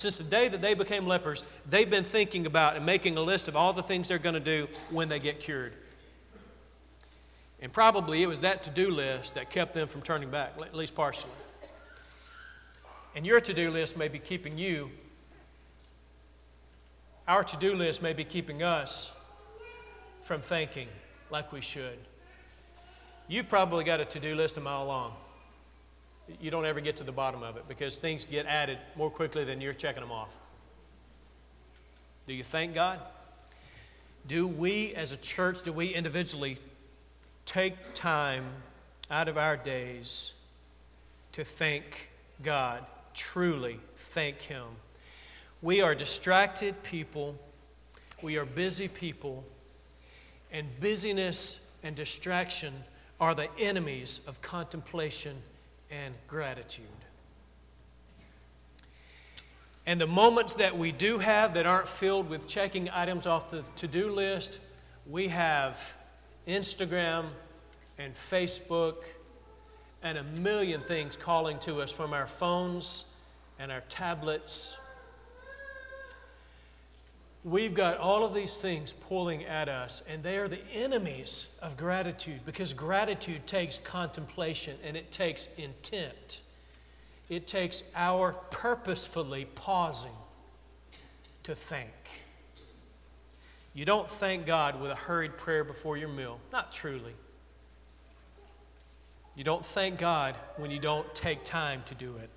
Since 0.00 0.18
the 0.18 0.24
day 0.24 0.48
that 0.48 0.62
they 0.62 0.74
became 0.74 1.06
lepers, 1.06 1.44
they've 1.68 1.90
been 1.90 2.04
thinking 2.04 2.46
about 2.46 2.76
and 2.76 2.86
making 2.86 3.16
a 3.16 3.20
list 3.20 3.48
of 3.48 3.56
all 3.56 3.72
the 3.72 3.82
things 3.82 4.08
they're 4.08 4.18
going 4.18 4.34
to 4.34 4.40
do 4.40 4.68
when 4.90 5.08
they 5.08 5.18
get 5.18 5.40
cured. 5.40 5.74
And 7.60 7.72
probably 7.72 8.22
it 8.22 8.26
was 8.26 8.40
that 8.40 8.62
to 8.62 8.70
do 8.70 8.90
list 8.90 9.34
that 9.34 9.50
kept 9.50 9.74
them 9.74 9.88
from 9.88 10.02
turning 10.02 10.30
back, 10.30 10.54
at 10.60 10.74
least 10.74 10.94
partially. 10.94 11.30
And 13.14 13.26
your 13.26 13.40
to 13.40 13.52
do 13.52 13.70
list 13.70 13.98
may 13.98 14.08
be 14.08 14.18
keeping 14.18 14.56
you 14.56 14.90
our 17.30 17.44
to 17.44 17.56
do 17.58 17.76
list 17.76 18.02
may 18.02 18.12
be 18.12 18.24
keeping 18.24 18.64
us 18.64 19.12
from 20.18 20.40
thinking 20.40 20.88
like 21.30 21.52
we 21.52 21.60
should. 21.60 21.96
You've 23.28 23.48
probably 23.48 23.84
got 23.84 24.00
a 24.00 24.04
to 24.04 24.18
do 24.18 24.34
list 24.34 24.56
a 24.56 24.60
mile 24.60 24.84
long. 24.86 25.14
You 26.40 26.50
don't 26.50 26.64
ever 26.64 26.80
get 26.80 26.96
to 26.98 27.04
the 27.04 27.12
bottom 27.12 27.42
of 27.42 27.56
it 27.56 27.66
because 27.68 27.98
things 27.98 28.24
get 28.24 28.46
added 28.46 28.78
more 28.96 29.10
quickly 29.10 29.44
than 29.44 29.60
you're 29.60 29.72
checking 29.72 30.02
them 30.02 30.12
off. 30.12 30.36
Do 32.26 32.34
you 32.34 32.42
thank 32.42 32.74
God? 32.74 33.00
Do 34.26 34.46
we 34.46 34.94
as 34.94 35.12
a 35.12 35.16
church, 35.16 35.62
do 35.62 35.72
we 35.72 35.88
individually 35.88 36.58
take 37.46 37.74
time 37.94 38.44
out 39.10 39.28
of 39.28 39.38
our 39.38 39.56
days 39.56 40.34
to 41.32 41.42
thank 41.42 42.10
God, 42.42 42.84
truly 43.14 43.80
thank 43.96 44.40
Him? 44.42 44.64
We 45.62 45.82
are 45.82 45.94
distracted 45.94 46.82
people, 46.82 47.36
we 48.22 48.38
are 48.38 48.44
busy 48.44 48.88
people, 48.88 49.44
and 50.52 50.68
busyness 50.80 51.76
and 51.82 51.96
distraction 51.96 52.72
are 53.20 53.34
the 53.34 53.48
enemies 53.58 54.20
of 54.26 54.40
contemplation 54.40 55.36
and 55.90 56.14
gratitude. 56.26 56.86
And 59.86 60.00
the 60.00 60.06
moments 60.06 60.54
that 60.54 60.76
we 60.76 60.92
do 60.92 61.18
have 61.18 61.54
that 61.54 61.66
aren't 61.66 61.88
filled 61.88 62.28
with 62.28 62.46
checking 62.46 62.88
items 62.90 63.26
off 63.26 63.50
the 63.50 63.62
to 63.76 63.88
do 63.88 64.10
list, 64.12 64.60
we 65.06 65.28
have 65.28 65.96
Instagram 66.46 67.26
and 67.98 68.14
Facebook 68.14 68.96
and 70.02 70.16
a 70.18 70.22
million 70.22 70.80
things 70.80 71.16
calling 71.16 71.58
to 71.60 71.80
us 71.80 71.90
from 71.90 72.12
our 72.12 72.26
phones 72.26 73.04
and 73.58 73.72
our 73.72 73.82
tablets. 73.88 74.78
We've 77.42 77.72
got 77.72 77.96
all 77.96 78.24
of 78.24 78.34
these 78.34 78.58
things 78.58 78.92
pulling 78.92 79.44
at 79.44 79.68
us, 79.68 80.02
and 80.08 80.22
they 80.22 80.36
are 80.36 80.48
the 80.48 80.60
enemies 80.74 81.48
of 81.62 81.76
gratitude 81.76 82.40
because 82.44 82.74
gratitude 82.74 83.46
takes 83.46 83.78
contemplation 83.78 84.76
and 84.84 84.94
it 84.94 85.10
takes 85.10 85.48
intent. 85.56 86.42
It 87.30 87.46
takes 87.46 87.82
our 87.96 88.32
purposefully 88.50 89.46
pausing 89.54 90.12
to 91.44 91.54
thank. 91.54 91.88
You 93.72 93.86
don't 93.86 94.08
thank 94.08 94.44
God 94.44 94.78
with 94.78 94.90
a 94.90 94.96
hurried 94.96 95.38
prayer 95.38 95.64
before 95.64 95.96
your 95.96 96.08
meal, 96.08 96.40
not 96.52 96.72
truly. 96.72 97.14
You 99.34 99.44
don't 99.44 99.64
thank 99.64 99.96
God 99.96 100.34
when 100.56 100.70
you 100.70 100.78
don't 100.78 101.14
take 101.14 101.44
time 101.44 101.82
to 101.86 101.94
do 101.94 102.16
it. 102.16 102.28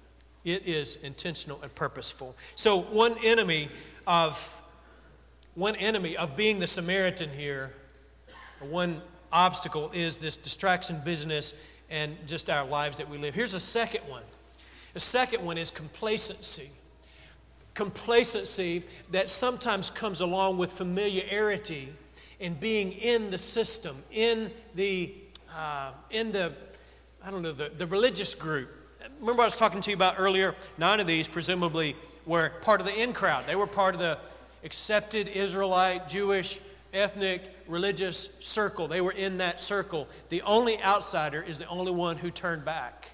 It 0.46 0.66
is 0.68 0.98
intentional 0.98 1.62
and 1.62 1.74
purposeful. 1.76 2.36
So 2.56 2.82
one 2.82 3.16
enemy 3.24 3.70
of 4.08 4.60
one 5.56 5.76
enemy 5.76 6.18
of 6.18 6.36
being 6.36 6.60
the 6.60 6.68
Samaritan 6.68 7.30
here, 7.30 7.74
one 8.60 9.02
obstacle 9.32 9.92
is 9.94 10.18
this 10.18 10.38
distraction 10.38 10.98
business 11.04 11.54
and 11.90 12.16
just 12.28 12.50
our 12.50 12.66
lives 12.66 12.98
that 12.98 13.10
we 13.10 13.18
live. 13.18 13.36
Here's 13.36 13.54
a 13.54 13.60
second 13.60 14.02
one. 14.10 14.24
The 14.94 15.00
second 15.00 15.44
one 15.44 15.58
is 15.58 15.72
complacency. 15.72 16.70
Complacency 17.74 18.84
that 19.12 19.30
sometimes 19.30 19.90
comes 19.90 20.22
along 20.22 20.58
with 20.58 20.72
familiarity 20.72 21.90
and 22.40 22.60
being 22.60 22.92
in 22.92 23.32
the 23.32 23.38
system, 23.38 23.96
in 24.12 24.52
the, 24.76 25.14
uh, 25.56 25.92
in 26.12 26.32
the 26.32 26.54
I 27.24 27.32
don't 27.32 27.42
know, 27.42 27.52
the, 27.52 27.72
the 27.78 27.88
religious 27.88 28.36
group. 28.36 28.70
Remember, 29.20 29.44
I 29.44 29.46
was 29.46 29.56
talking 29.56 29.82
to 29.82 29.90
you 29.90 29.96
about 29.96 30.16
earlier? 30.18 30.56
Nine 30.78 31.00
of 31.00 31.08
these, 31.08 31.28
presumably, 31.28 31.96
were 32.26 32.50
part 32.62 32.82
of 32.82 32.88
the 32.88 33.02
in 33.02 33.14
crowd. 33.14 33.46
They 33.48 33.56
were 33.56 33.68
part 33.68 33.96
of 33.96 34.02
the 34.02 34.18
accepted 34.64 35.28
Israelite, 35.28 36.08
Jewish, 36.08 36.60
ethnic, 36.94 37.42
religious 37.68 38.38
circle. 38.42 38.88
They 38.88 39.02
were 39.02 39.12
in 39.12 39.38
that 39.38 39.60
circle. 39.60 40.08
The 40.30 40.42
only 40.44 40.82
outsider 40.82 41.42
is 41.42 41.58
the 41.58 41.68
only 41.68 41.92
one 41.92 42.18
who 42.18 42.30
turned 42.30 42.64
back. 42.64 43.10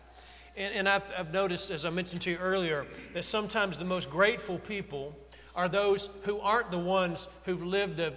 And, 0.58 0.74
and 0.76 0.90
I've, 0.90 1.12
I've 1.18 1.34
noticed, 1.34 1.72
as 1.72 1.86
I 1.86 1.90
mentioned 1.90 2.22
to 2.24 2.32
you 2.32 2.38
earlier, 2.38 2.86
that 3.14 3.24
sometimes 3.24 3.80
the 3.80 3.86
most 3.86 4.10
grateful 4.10 4.60
people 4.60 5.16
are 5.56 5.70
those 5.70 6.10
who 6.24 6.40
aren't 6.40 6.72
the 6.72 6.80
ones 6.80 7.28
who've 7.46 7.64
lived 7.64 8.00
a, 8.00 8.14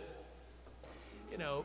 you 1.30 1.38
know, 1.38 1.64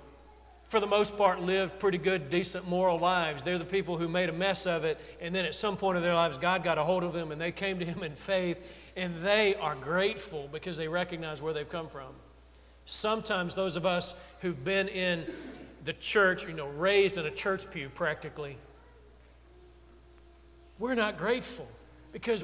for 0.67 0.81
the 0.81 0.87
most 0.87 1.17
part, 1.17 1.41
live 1.41 1.79
pretty 1.79 1.97
good, 1.97 2.29
decent, 2.29 2.67
moral 2.67 2.99
lives. 2.99 3.41
They're 3.41 3.57
the 3.57 3.65
people 3.65 3.97
who 3.97 4.09
made 4.09 4.27
a 4.29 4.33
mess 4.33 4.67
of 4.67 4.83
it, 4.83 4.99
and 5.21 5.33
then 5.33 5.45
at 5.45 5.55
some 5.55 5.77
point 5.77 5.95
in 5.95 6.03
their 6.03 6.13
lives, 6.13 6.37
God 6.37 6.61
got 6.61 6.77
a 6.77 6.83
hold 6.83 7.05
of 7.05 7.13
them 7.13 7.31
and 7.31 7.39
they 7.39 7.53
came 7.53 7.79
to 7.79 7.85
Him 7.85 8.03
in 8.03 8.15
faith, 8.15 8.91
and 8.97 9.15
they 9.21 9.55
are 9.55 9.75
grateful 9.75 10.49
because 10.51 10.75
they 10.75 10.89
recognize 10.89 11.41
where 11.41 11.53
they've 11.53 11.69
come 11.69 11.87
from. 11.87 12.09
Sometimes 12.83 13.55
those 13.55 13.77
of 13.77 13.85
us 13.85 14.13
who've 14.41 14.61
been 14.63 14.89
in 14.89 15.25
the 15.85 15.93
church, 15.93 16.45
you 16.45 16.53
know, 16.53 16.67
raised 16.67 17.17
in 17.17 17.25
a 17.25 17.31
church 17.31 17.69
pew 17.71 17.87
practically, 17.87 18.57
we're 20.79 20.95
not 20.95 21.17
grateful 21.17 21.67
because 22.11 22.43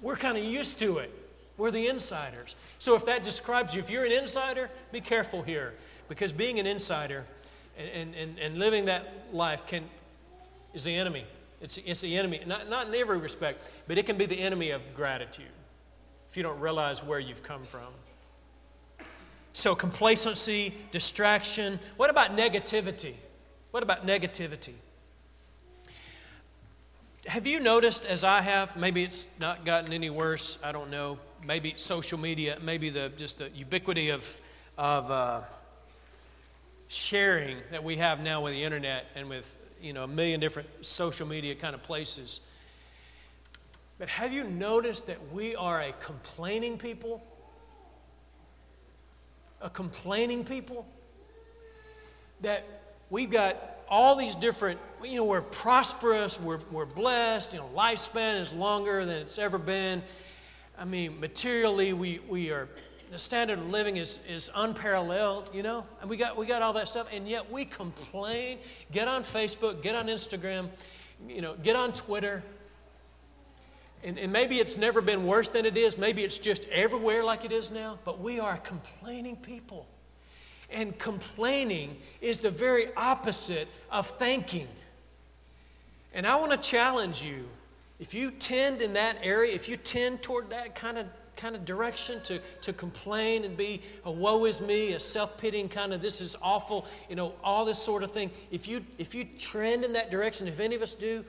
we're 0.00 0.16
kind 0.16 0.36
of 0.36 0.44
used 0.44 0.80
to 0.80 0.98
it. 0.98 1.12
We're 1.56 1.70
the 1.70 1.86
insiders. 1.86 2.56
So 2.80 2.96
if 2.96 3.06
that 3.06 3.22
describes 3.22 3.74
you, 3.74 3.80
if 3.80 3.88
you're 3.88 4.04
an 4.04 4.12
insider, 4.12 4.68
be 4.90 5.00
careful 5.00 5.42
here 5.42 5.74
because 6.08 6.32
being 6.32 6.58
an 6.58 6.66
insider, 6.66 7.24
and, 7.76 8.14
and, 8.14 8.38
and 8.38 8.58
living 8.58 8.86
that 8.86 9.26
life 9.32 9.66
can, 9.66 9.84
is 10.74 10.84
the 10.84 10.94
enemy. 10.94 11.24
It's, 11.60 11.78
it's 11.78 12.00
the 12.00 12.16
enemy, 12.16 12.40
not, 12.46 12.68
not 12.68 12.88
in 12.88 12.94
every 12.94 13.18
respect, 13.18 13.70
but 13.86 13.96
it 13.96 14.06
can 14.06 14.18
be 14.18 14.26
the 14.26 14.38
enemy 14.38 14.70
of 14.70 14.82
gratitude 14.94 15.46
if 16.28 16.36
you 16.36 16.42
don't 16.42 16.58
realize 16.60 17.04
where 17.04 17.20
you've 17.20 17.42
come 17.42 17.64
from. 17.64 17.88
So, 19.52 19.74
complacency, 19.74 20.74
distraction. 20.90 21.78
What 21.96 22.10
about 22.10 22.30
negativity? 22.36 23.14
What 23.70 23.82
about 23.82 24.06
negativity? 24.06 24.72
Have 27.26 27.46
you 27.46 27.60
noticed, 27.60 28.04
as 28.06 28.24
I 28.24 28.40
have, 28.40 28.76
maybe 28.76 29.04
it's 29.04 29.28
not 29.38 29.64
gotten 29.64 29.92
any 29.92 30.10
worse, 30.10 30.58
I 30.64 30.72
don't 30.72 30.90
know, 30.90 31.18
maybe 31.46 31.74
social 31.76 32.18
media, 32.18 32.58
maybe 32.62 32.90
the, 32.90 33.12
just 33.16 33.38
the 33.38 33.50
ubiquity 33.50 34.08
of, 34.08 34.40
of 34.76 35.10
uh, 35.10 35.42
sharing 36.92 37.56
that 37.70 37.82
we 37.82 37.96
have 37.96 38.22
now 38.22 38.42
with 38.42 38.52
the 38.52 38.62
internet 38.62 39.06
and 39.14 39.28
with 39.28 39.56
you 39.80 39.94
know 39.94 40.04
a 40.04 40.08
million 40.08 40.40
different 40.40 40.68
social 40.84 41.26
media 41.26 41.54
kind 41.54 41.74
of 41.74 41.82
places. 41.82 42.40
But 43.98 44.08
have 44.08 44.32
you 44.32 44.44
noticed 44.44 45.06
that 45.06 45.18
we 45.32 45.56
are 45.56 45.80
a 45.80 45.92
complaining 45.92 46.76
people? 46.76 47.22
A 49.60 49.70
complaining 49.70 50.44
people? 50.44 50.86
That 52.42 52.66
we've 53.10 53.30
got 53.30 53.56
all 53.88 54.16
these 54.16 54.34
different, 54.34 54.80
you 55.04 55.16
know, 55.16 55.24
we're 55.24 55.40
prosperous, 55.40 56.40
we're, 56.40 56.60
we're 56.70 56.86
blessed, 56.86 57.52
you 57.52 57.60
know, 57.60 57.70
lifespan 57.76 58.40
is 58.40 58.52
longer 58.52 59.04
than 59.04 59.16
it's 59.16 59.38
ever 59.38 59.58
been. 59.58 60.02
I 60.78 60.84
mean, 60.84 61.20
materially, 61.20 61.92
we, 61.92 62.20
we 62.28 62.50
are 62.50 62.68
the 63.12 63.18
standard 63.18 63.58
of 63.58 63.68
living 63.68 63.98
is, 63.98 64.20
is 64.26 64.50
unparalleled, 64.56 65.50
you 65.52 65.62
know, 65.62 65.84
and 66.00 66.08
we 66.08 66.16
got, 66.16 66.34
we 66.34 66.46
got 66.46 66.62
all 66.62 66.72
that 66.72 66.88
stuff, 66.88 67.06
and 67.12 67.28
yet 67.28 67.52
we 67.52 67.66
complain. 67.66 68.56
Get 68.90 69.06
on 69.06 69.22
Facebook, 69.22 69.82
get 69.82 69.94
on 69.94 70.06
Instagram, 70.06 70.70
you 71.28 71.42
know, 71.42 71.54
get 71.62 71.76
on 71.76 71.92
Twitter. 71.92 72.42
And, 74.02 74.18
and 74.18 74.32
maybe 74.32 74.60
it's 74.60 74.78
never 74.78 75.02
been 75.02 75.26
worse 75.26 75.50
than 75.50 75.66
it 75.66 75.76
is. 75.76 75.98
Maybe 75.98 76.24
it's 76.24 76.38
just 76.38 76.66
everywhere 76.70 77.22
like 77.22 77.44
it 77.44 77.52
is 77.52 77.70
now, 77.70 77.98
but 78.06 78.18
we 78.18 78.40
are 78.40 78.56
complaining 78.56 79.36
people. 79.36 79.86
And 80.70 80.98
complaining 80.98 81.98
is 82.22 82.38
the 82.38 82.50
very 82.50 82.86
opposite 82.96 83.68
of 83.90 84.06
thanking. 84.06 84.68
And 86.14 86.26
I 86.26 86.36
want 86.36 86.52
to 86.52 86.56
challenge 86.56 87.22
you 87.22 87.46
if 88.00 88.14
you 88.14 88.30
tend 88.30 88.80
in 88.80 88.94
that 88.94 89.18
area, 89.22 89.54
if 89.54 89.68
you 89.68 89.76
tend 89.76 90.22
toward 90.22 90.48
that 90.48 90.74
kind 90.74 90.96
of 90.96 91.06
kind 91.42 91.56
of 91.56 91.64
direction 91.64 92.20
to, 92.22 92.38
to 92.60 92.72
complain 92.72 93.44
and 93.44 93.56
be 93.56 93.82
a 94.04 94.12
woe 94.12 94.44
is 94.44 94.60
me, 94.60 94.92
a 94.92 95.00
self 95.00 95.36
pitying 95.40 95.68
kind 95.68 95.92
of 95.92 96.00
this 96.00 96.20
is 96.20 96.36
awful, 96.40 96.86
you 97.10 97.16
know, 97.16 97.34
all 97.42 97.64
this 97.64 97.80
sort 97.80 98.04
of 98.04 98.12
thing. 98.12 98.30
If 98.52 98.68
you, 98.68 98.86
if 98.96 99.12
you 99.12 99.24
trend 99.38 99.84
in 99.84 99.92
that 99.94 100.12
direction, 100.12 100.46
if 100.46 100.60
any 100.60 100.76
of 100.76 100.82
us 100.82 100.94
do, 100.94 101.24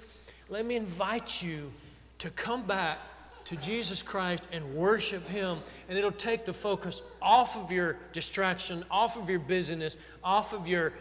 let 0.50 0.68
me 0.68 0.76
invite 0.76 1.42
you 1.42 1.74
to 2.20 2.30
come 2.30 2.62
back 2.62 3.00
to 3.46 3.56
Jesus 3.56 4.04
Christ 4.04 4.48
and 4.52 4.76
worship 4.76 5.28
Him. 5.28 5.58
And 5.90 5.98
it'll 5.98 6.12
take 6.12 6.46
the 6.46 6.54
focus 6.54 7.02
off 7.20 7.58
of 7.58 7.72
your 7.72 7.98
distraction, 8.14 8.84
off 8.92 9.20
of 9.20 9.30
your 9.32 9.40
busyness, 9.40 9.98
off 10.24 10.54
of 10.54 10.68
your 10.68 10.94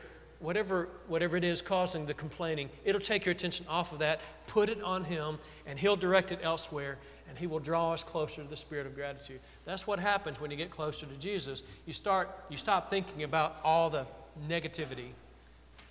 whatever, 0.43 0.89
whatever 1.07 1.37
it 1.37 1.45
is 1.45 1.63
causing 1.63 2.05
the 2.05 2.15
complaining. 2.15 2.69
It'll 2.85 3.01
take 3.01 3.25
your 3.25 3.33
attention 3.33 3.65
off 3.69 3.93
of 3.93 4.01
that, 4.01 4.21
put 4.47 4.69
it 4.69 4.83
on 4.83 5.05
Him, 5.05 5.39
and 5.67 5.79
He'll 5.79 5.97
direct 5.97 6.33
it 6.33 6.41
elsewhere 6.43 6.99
and 7.33 7.39
He 7.39 7.47
will 7.47 7.61
draw 7.61 7.95
us 7.95 8.05
closer 8.05 8.43
to 8.43 8.49
the 8.49 8.57
spirit 8.57 8.87
of 8.87 8.95
gratitude. 8.95 9.41
That's 9.65 9.87
what 9.87 9.99
happens 9.99 10.39
when 10.39 10.51
you 10.51 10.57
get 10.59 10.71
closer 10.71 11.07
to 11.07 11.19
Jesus. 11.19 11.63
You 11.87 11.95
start, 11.95 12.31
you 12.51 12.59
stop 12.59 12.91
thinking 12.91 13.23
about 13.23 13.57
all 13.65 13.89
the 13.89 14.07
negativity, 14.49 15.09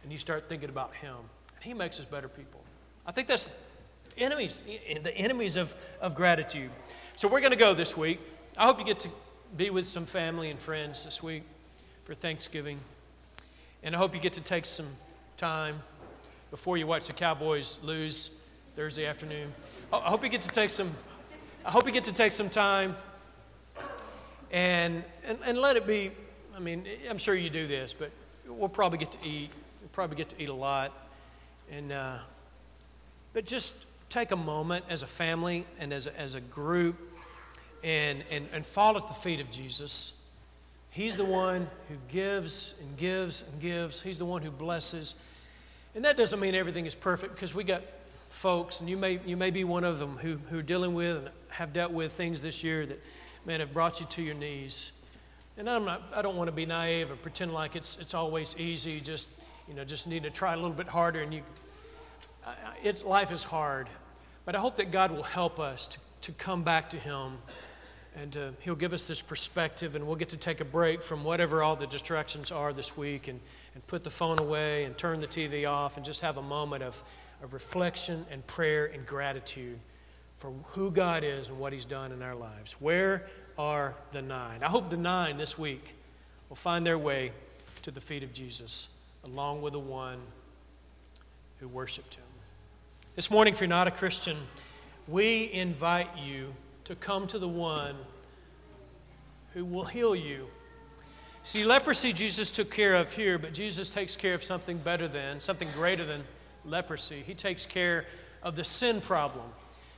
and 0.03 0.11
you 0.11 0.19
start 0.19 0.47
thinking 0.47 0.69
about 0.69 0.93
Him. 0.93 1.15
And 1.55 1.63
He 1.63 1.73
makes 1.73 1.99
us 1.99 2.05
better 2.05 2.27
people. 2.27 2.61
I 3.07 3.11
think 3.11 3.27
that's 3.27 3.65
enemies, 4.17 4.61
eh, 4.69 4.99
the 5.01 5.15
enemies 5.17 5.57
of, 5.57 5.75
of 5.99 6.13
gratitude. 6.13 6.69
So 7.15 7.27
we're 7.27 7.39
going 7.39 7.53
to 7.53 7.57
go 7.57 7.73
this 7.73 7.97
week. 7.97 8.19
I 8.55 8.65
hope 8.65 8.77
you 8.77 8.85
get 8.85 8.99
to 8.99 9.09
be 9.57 9.71
with 9.71 9.87
some 9.87 10.05
family 10.05 10.51
and 10.51 10.59
friends 10.59 11.05
this 11.05 11.23
week 11.23 11.41
for 12.03 12.13
Thanksgiving. 12.13 12.79
And 13.84 13.96
I 13.96 13.98
hope 13.98 14.13
you 14.13 14.22
get 14.22 14.34
to 14.34 14.41
take 14.41 14.65
some 14.65 14.88
time 15.38 15.82
before 16.52 16.78
you 16.78 16.86
watch 16.86 17.08
the 17.08 17.13
Cowboys 17.13 17.80
lose 17.84 18.32
Thursday 18.76 19.06
afternoon. 19.06 19.54
I 19.91 19.98
hope 19.98 20.24
you 20.24 20.30
get 20.30 20.41
to 20.41 20.50
take 20.50 20.70
some 20.70 20.91
I 21.63 21.70
hope 21.70 21.86
you 21.86 21.91
get 21.91 22.06
to 22.06 22.12
take 22.12 22.32
some 22.32 22.50
time 22.50 22.96
and, 24.52 25.04
and, 25.28 25.38
and 25.46 25.58
let 25.60 25.78
it 25.78 25.86
be. 25.86 26.12
I 26.56 26.60
mean, 26.60 26.86
I'm 27.08 27.20
sure 27.20 27.36
you 27.36 27.52
do 27.52 27.67
this, 27.67 27.94
but 27.94 28.10
we'll 28.48 28.67
probably 28.67 28.98
get 28.98 29.12
to 29.12 29.20
eat. 29.24 29.52
We'll 29.80 29.89
probably 29.91 30.17
get 30.17 30.30
to 30.30 30.41
eat 30.41 30.50
a 30.50 30.54
lot. 30.54 30.91
And, 31.72 31.91
uh, 31.91 32.17
but 33.34 33.46
just 33.46 33.76
take 34.10 34.32
a 34.32 34.36
moment 34.36 34.86
as 34.89 35.04
a 35.04 35.08
family 35.08 35.65
and 35.80 35.94
as 35.94 36.08
a, 36.08 36.20
as 36.20 36.34
a 36.34 36.41
group 36.41 37.00
and, 37.84 38.24
and, 38.32 38.48
and 38.52 38.65
fall 38.65 38.98
at 38.98 39.08
the 39.08 39.13
feet 39.13 39.39
of 39.39 39.52
Jesus 39.52 40.20
He's 40.91 41.15
the 41.15 41.25
one 41.25 41.69
who 41.88 41.95
gives 42.10 42.75
and 42.82 42.97
gives 42.97 43.43
and 43.49 43.62
gives. 43.62 44.01
He's 44.01 44.19
the 44.19 44.25
one 44.25 44.41
who 44.41 44.51
blesses. 44.51 45.15
And 45.95 46.06
that 46.06 46.17
doesn't 46.17 46.39
mean 46.39 46.54
everything 46.54 46.86
is 46.86 46.95
perfect 46.95 47.34
because 47.34 47.56
we 47.56 47.63
got 47.63 47.82
folks, 48.30 48.82
and 48.82 48.89
you 48.89 48.97
may, 48.97 49.19
you 49.25 49.38
may 49.38 49.51
be 49.51 49.63
one 49.63 49.84
of 49.84 49.99
them, 49.99 50.17
who, 50.17 50.38
who 50.49 50.60
are 50.60 50.63
dealing 50.63 50.93
with 50.93 51.17
and 51.17 51.30
have 51.49 51.73
dealt 51.73 51.91
with 51.91 52.12
things 52.12 52.41
this 52.41 52.63
year 52.63 52.86
that, 52.86 53.01
man, 53.45 53.62
have 53.62 53.73
brought 53.73 53.99
you 53.99 54.06
to 54.08 54.21
your 54.21 54.36
knees. 54.36 54.91
And 55.58 55.69
I'm 55.69 55.86
not, 55.86 56.01
I 56.15 56.21
don't 56.21 56.36
want 56.36 56.49
to 56.49 56.56
be 56.56 56.65
naive 56.65 57.12
or 57.12 57.15
pretend 57.15 57.54
like 57.54 57.75
it's, 57.75 57.97
it's 57.99 58.13
always 58.13 58.60
easy, 58.60 58.99
just, 58.99 59.30
you 59.67 59.73
know, 59.73 59.84
just 59.86 60.08
need 60.08 60.23
to 60.23 60.30
try 60.30 60.54
a 60.54 60.56
little 60.56 60.71
bit 60.71 60.88
harder. 60.88 61.21
And 61.21 61.34
you, 61.34 61.43
it's, 62.84 63.04
life 63.04 63.32
is 63.32 63.43
hard. 63.43 63.88
But 64.43 64.56
I 64.56 64.60
hope 64.60 64.77
that 64.77 64.91
God 64.91 65.12
will 65.12 65.23
help 65.23 65.60
us 65.60 65.88
to, 65.88 65.99
to 66.21 66.32
come 66.34 66.63
back 66.63 66.89
to 66.91 66.97
Him 66.97 67.38
and 68.15 68.36
uh, 68.36 68.52
He'll 68.60 68.76
give 68.76 68.93
us 68.93 69.08
this 69.08 69.21
perspective, 69.21 69.95
and 69.95 70.06
we'll 70.06 70.15
get 70.15 70.30
to 70.30 70.38
take 70.38 70.62
a 70.62 70.65
break 70.65 71.02
from 71.02 71.24
whatever 71.24 71.63
all 71.63 71.76
the 71.76 71.88
distractions 71.88 72.52
are 72.52 72.74
this 72.74 72.97
week 72.97 73.28
and, 73.28 73.39
and 73.74 73.86
put 73.88 74.04
the 74.04 74.10
phone 74.10 74.39
away 74.39 74.84
and 74.84 74.97
turn 74.97 75.21
the 75.21 75.28
TV 75.28 75.69
off 75.69 75.97
and 75.97 76.06
just 76.06 76.21
have 76.21 76.38
a 76.38 76.41
moment 76.41 76.84
of, 76.84 77.02
of 77.41 77.54
reflection 77.54 78.26
and 78.30 78.45
prayer 78.47 78.86
and 78.86 79.06
gratitude 79.06 79.80
for 80.36 80.52
who 80.69 80.91
God 80.91 81.24
is 81.24 81.50
and 81.50 81.60
what 81.60 81.71
He's 81.71 81.86
done 81.86 82.12
in 82.12 82.21
our 82.21 82.36
lives. 82.36 82.74
Where 82.80 83.28
are 83.58 83.95
the 84.12 84.21
nine? 84.21 84.63
I 84.63 84.67
hope 84.67 84.89
the 84.89 84.97
nine 84.97 85.38
this 85.38 85.58
week 85.58 85.95
will 86.50 86.56
find 86.56 86.86
their 86.86 86.97
way 86.97 87.32
to 87.84 87.91
the 87.91 88.02
feet 88.02 88.24
of 88.24 88.34
Jesus, 88.34 89.02
along 89.24 89.62
with 89.62 89.74
the 89.74 89.80
one 89.80 90.19
who 91.60 91.67
worshiped 91.67 92.15
Him. 92.15 92.24
This 93.15 93.30
morning, 93.30 93.54
if 93.54 93.62
you're 93.62 93.69
not 93.69 93.88
a 93.88 93.91
Christian, 93.91 94.38
we 95.08 95.52
invite 95.54 96.10
you 96.17 96.54
to 96.86 96.96
come 96.96 97.28
to 97.28 97.39
the 97.39 97.48
one 97.48 97.96
who 99.54 99.65
will 99.65 99.86
heal 99.86 100.15
you. 100.15 100.48
See, 101.44 101.65
leprosy 101.65 102.13
Jesus 102.13 102.52
took 102.52 102.72
care 102.72 102.96
of 102.96 103.13
here, 103.13 103.39
but 103.39 103.54
Jesus 103.54 103.91
takes 103.91 104.15
care 104.15 104.36
of 104.36 104.44
something 104.44 104.78
better 104.78 105.08
than, 105.08 105.41
something 105.41 105.67
greater 105.76 106.06
than 106.06 106.24
leprosy. 106.65 107.24
He 107.26 107.34
takes 107.34 107.65
care 107.65 108.06
of 108.44 108.56
the 108.56 108.63
sin 108.63 109.02
problem. 109.02 109.46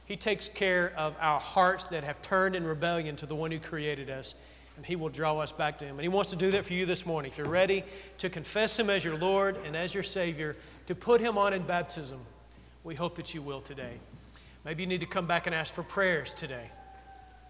He 0.05 0.15
takes 0.15 0.47
care 0.47 0.93
of 0.97 1.15
our 1.19 1.39
hearts 1.39 1.85
that 1.87 2.03
have 2.03 2.21
turned 2.21 2.55
in 2.55 2.65
rebellion 2.65 3.15
to 3.17 3.25
the 3.25 3.35
one 3.35 3.51
who 3.51 3.59
created 3.59 4.09
us, 4.09 4.35
and 4.77 4.85
He 4.85 4.95
will 4.95 5.09
draw 5.09 5.37
us 5.39 5.51
back 5.51 5.77
to 5.79 5.85
Him. 5.85 5.95
And 5.95 6.01
He 6.01 6.09
wants 6.09 6.29
to 6.31 6.35
do 6.35 6.51
that 6.51 6.65
for 6.65 6.73
you 6.73 6.85
this 6.85 7.05
morning. 7.05 7.31
If 7.31 7.37
you're 7.37 7.47
ready 7.47 7.83
to 8.19 8.29
confess 8.29 8.79
Him 8.79 8.89
as 8.89 9.03
your 9.03 9.17
Lord 9.17 9.57
and 9.65 9.75
as 9.75 9.93
your 9.93 10.03
Savior, 10.03 10.55
to 10.87 10.95
put 10.95 11.21
Him 11.21 11.37
on 11.37 11.53
in 11.53 11.63
baptism, 11.63 12.19
we 12.83 12.95
hope 12.95 13.15
that 13.15 13.33
you 13.33 13.41
will 13.41 13.61
today. 13.61 13.99
Maybe 14.65 14.83
you 14.83 14.87
need 14.87 15.01
to 15.01 15.05
come 15.05 15.25
back 15.27 15.45
and 15.45 15.53
ask 15.53 15.73
for 15.73 15.83
prayers 15.83 16.33
today. 16.33 16.71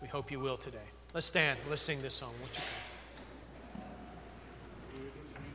We 0.02 0.08
hope 0.08 0.32
you 0.32 0.40
will 0.40 0.58
today. 0.58 0.90
Let's 1.14 1.28
stand. 1.28 1.60
Let's 1.70 1.84
sing 1.84 2.02
this 2.02 2.16
song. 2.16 2.34
Won't 2.42 2.58
you 2.58 2.64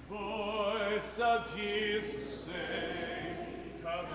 Voice 0.09 1.19
of 1.21 1.57
Jesus 1.57 2.45
say. 2.47 2.98